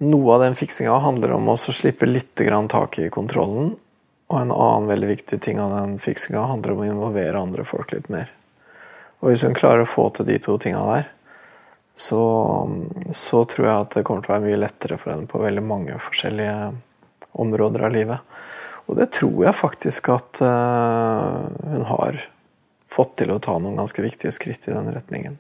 noe 0.04 0.36
av 0.36 0.41
den 0.43 0.58
fiksinga 0.58 0.95
handler 1.04 1.36
om 1.38 1.49
å 1.51 1.58
slippe 1.58 2.08
litt 2.10 2.34
tak 2.36 2.99
i 2.99 3.10
kontrollen, 3.10 3.75
og 4.28 4.39
en 4.41 4.51
annen 4.51 4.88
veldig 4.89 5.08
viktig 5.08 5.41
ting 5.41 5.60
av 5.62 5.71
den 5.71 5.99
fiksinga 6.01 6.41
handler 6.49 6.73
om 6.73 6.82
å 6.82 6.88
involvere 6.89 7.39
andre 7.39 7.63
folk 7.63 7.93
litt 7.93 8.10
mer. 8.10 8.32
Og 9.21 9.30
hvis 9.30 9.45
hun 9.45 9.56
klarer 9.56 9.86
å 9.86 9.89
få 9.89 10.10
til 10.10 10.25
de 10.25 10.39
to 10.41 10.58
tinga 10.58 10.82
der, 10.89 11.12
så, 11.95 12.23
så, 13.13 13.45
tror 13.45 13.67
jeg 13.67 13.75
at 13.86 13.93
det 13.95 14.04
kommer 14.04 14.25
til 14.25 14.34
å 14.34 14.36
være 14.36 14.47
mye 14.49 14.60
lettere 14.60 14.97
for 14.99 15.13
henne 15.13 15.30
på 15.32 15.39
veldig 15.39 15.63
mange 15.63 15.95
forskjellige 16.04 16.73
områder 17.41 17.88
av 17.88 17.93
livet. 17.95 18.38
Og 18.86 19.00
det 19.00 19.10
tror 19.17 19.48
jeg 19.48 19.58
faktisk 19.58 20.10
at 20.13 20.41
uh, 20.45 21.45
hun 21.65 21.86
har 21.89 22.19
fått 22.91 23.17
til 23.21 23.34
å 23.34 23.41
ta 23.43 23.58
noen 23.60 23.80
ganske 23.80 24.04
viktige 24.06 24.34
skritt 24.36 24.69
i 24.69 24.76
den 24.76 24.91
retningen. 24.93 25.38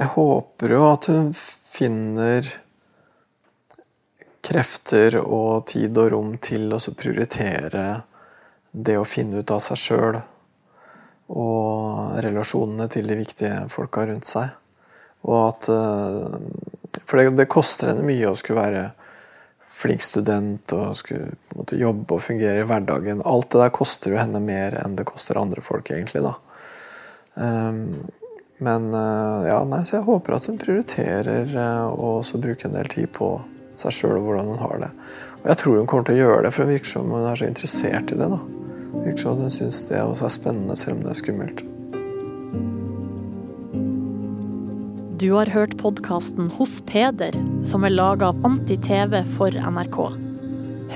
Jeg 0.00 0.10
håper 0.16 0.74
jo 0.74 0.84
at 0.88 1.06
hun 1.12 1.30
finner 1.36 2.48
krefter 4.44 5.20
og 5.22 5.66
tid 5.70 5.96
og 6.00 6.10
rom 6.12 6.34
til 6.42 6.72
å 6.74 6.80
prioritere 6.98 8.02
det 8.72 8.96
å 8.98 9.06
finne 9.06 9.40
ut 9.40 9.52
av 9.54 9.62
seg 9.62 9.80
sjøl 9.80 10.18
og 11.34 12.18
relasjonene 12.24 12.88
til 12.92 13.06
de 13.08 13.16
viktige 13.16 13.62
folka 13.72 14.04
rundt 14.08 14.28
seg. 14.28 14.50
Og 15.24 15.38
at 15.38 15.70
eh, 15.72 16.98
For 17.06 17.20
det, 17.20 17.30
det 17.38 17.48
koster 17.50 17.92
henne 17.92 18.04
mye 18.04 18.28
å 18.28 18.36
skulle 18.36 18.60
være 18.60 18.84
flink 19.74 20.02
student 20.02 20.72
og 20.76 20.96
skulle 20.96 21.34
måtte 21.58 21.78
jobbe 21.78 22.16
og 22.16 22.22
fungere 22.22 22.62
i 22.62 22.66
hverdagen. 22.68 23.22
Alt 23.26 23.50
det 23.52 23.62
der 23.64 23.72
koster 23.74 24.14
jo 24.14 24.20
henne 24.20 24.40
mer 24.42 24.76
enn 24.80 24.94
det 24.98 25.06
koster 25.08 25.40
andre 25.40 25.64
folk, 25.64 25.90
egentlig. 25.90 26.22
da. 26.22 26.34
Um, 27.34 28.04
men 28.62 28.86
uh, 28.94 29.42
ja, 29.48 29.58
nei, 29.66 29.82
så 29.82 29.98
jeg 29.98 30.06
håper 30.06 30.36
at 30.36 30.46
hun 30.46 30.60
prioriterer 30.62 31.50
uh, 31.56 31.90
å 31.90 32.20
også 32.20 32.38
bruke 32.42 32.68
en 32.68 32.78
del 32.78 32.90
tid 32.92 33.10
på 33.16 33.34
seg 33.74 33.96
sjøl 33.96 34.20
og 34.20 34.28
hvordan 34.28 34.52
hun 34.54 34.62
har 34.62 34.82
det. 34.86 34.92
Og 35.42 35.50
jeg 35.50 35.62
tror 35.64 35.80
hun 35.80 35.90
kommer 35.90 36.06
til 36.06 36.20
å 36.20 36.22
gjøre 36.22 36.46
det, 36.46 36.54
for 36.54 36.64
det 36.64 36.78
virker 36.78 36.92
som 36.94 37.10
hun 37.10 37.26
er 37.26 37.40
så 37.40 37.50
interessert 37.50 38.14
i 38.14 38.20
det. 38.20 38.30
da. 38.30 38.42
Virker 38.94 39.22
som 39.26 39.42
hun 39.42 39.54
syns 39.58 39.86
det 39.90 40.04
også 40.06 40.30
er 40.30 40.36
spennende, 40.38 40.78
selv 40.78 41.00
om 41.00 41.06
det 41.08 41.16
er 41.16 41.24
skummelt. 41.24 41.66
Du 45.18 45.30
har 45.30 45.46
hørt 45.46 45.76
podkasten 45.78 46.48
Hos 46.50 46.80
Peder, 46.86 47.36
som 47.64 47.84
er 47.86 47.92
laga 47.94 48.32
av 48.32 48.40
Anti-TV 48.46 49.20
for 49.36 49.54
NRK. 49.54 49.98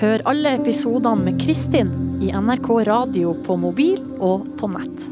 Hør 0.00 0.24
alle 0.32 0.56
episodene 0.58 1.28
med 1.28 1.38
Kristin 1.38 1.92
i 2.24 2.32
NRK 2.34 2.72
radio 2.88 3.36
på 3.46 3.54
mobil 3.62 4.02
og 4.18 4.48
på 4.58 4.72
nett. 4.74 5.06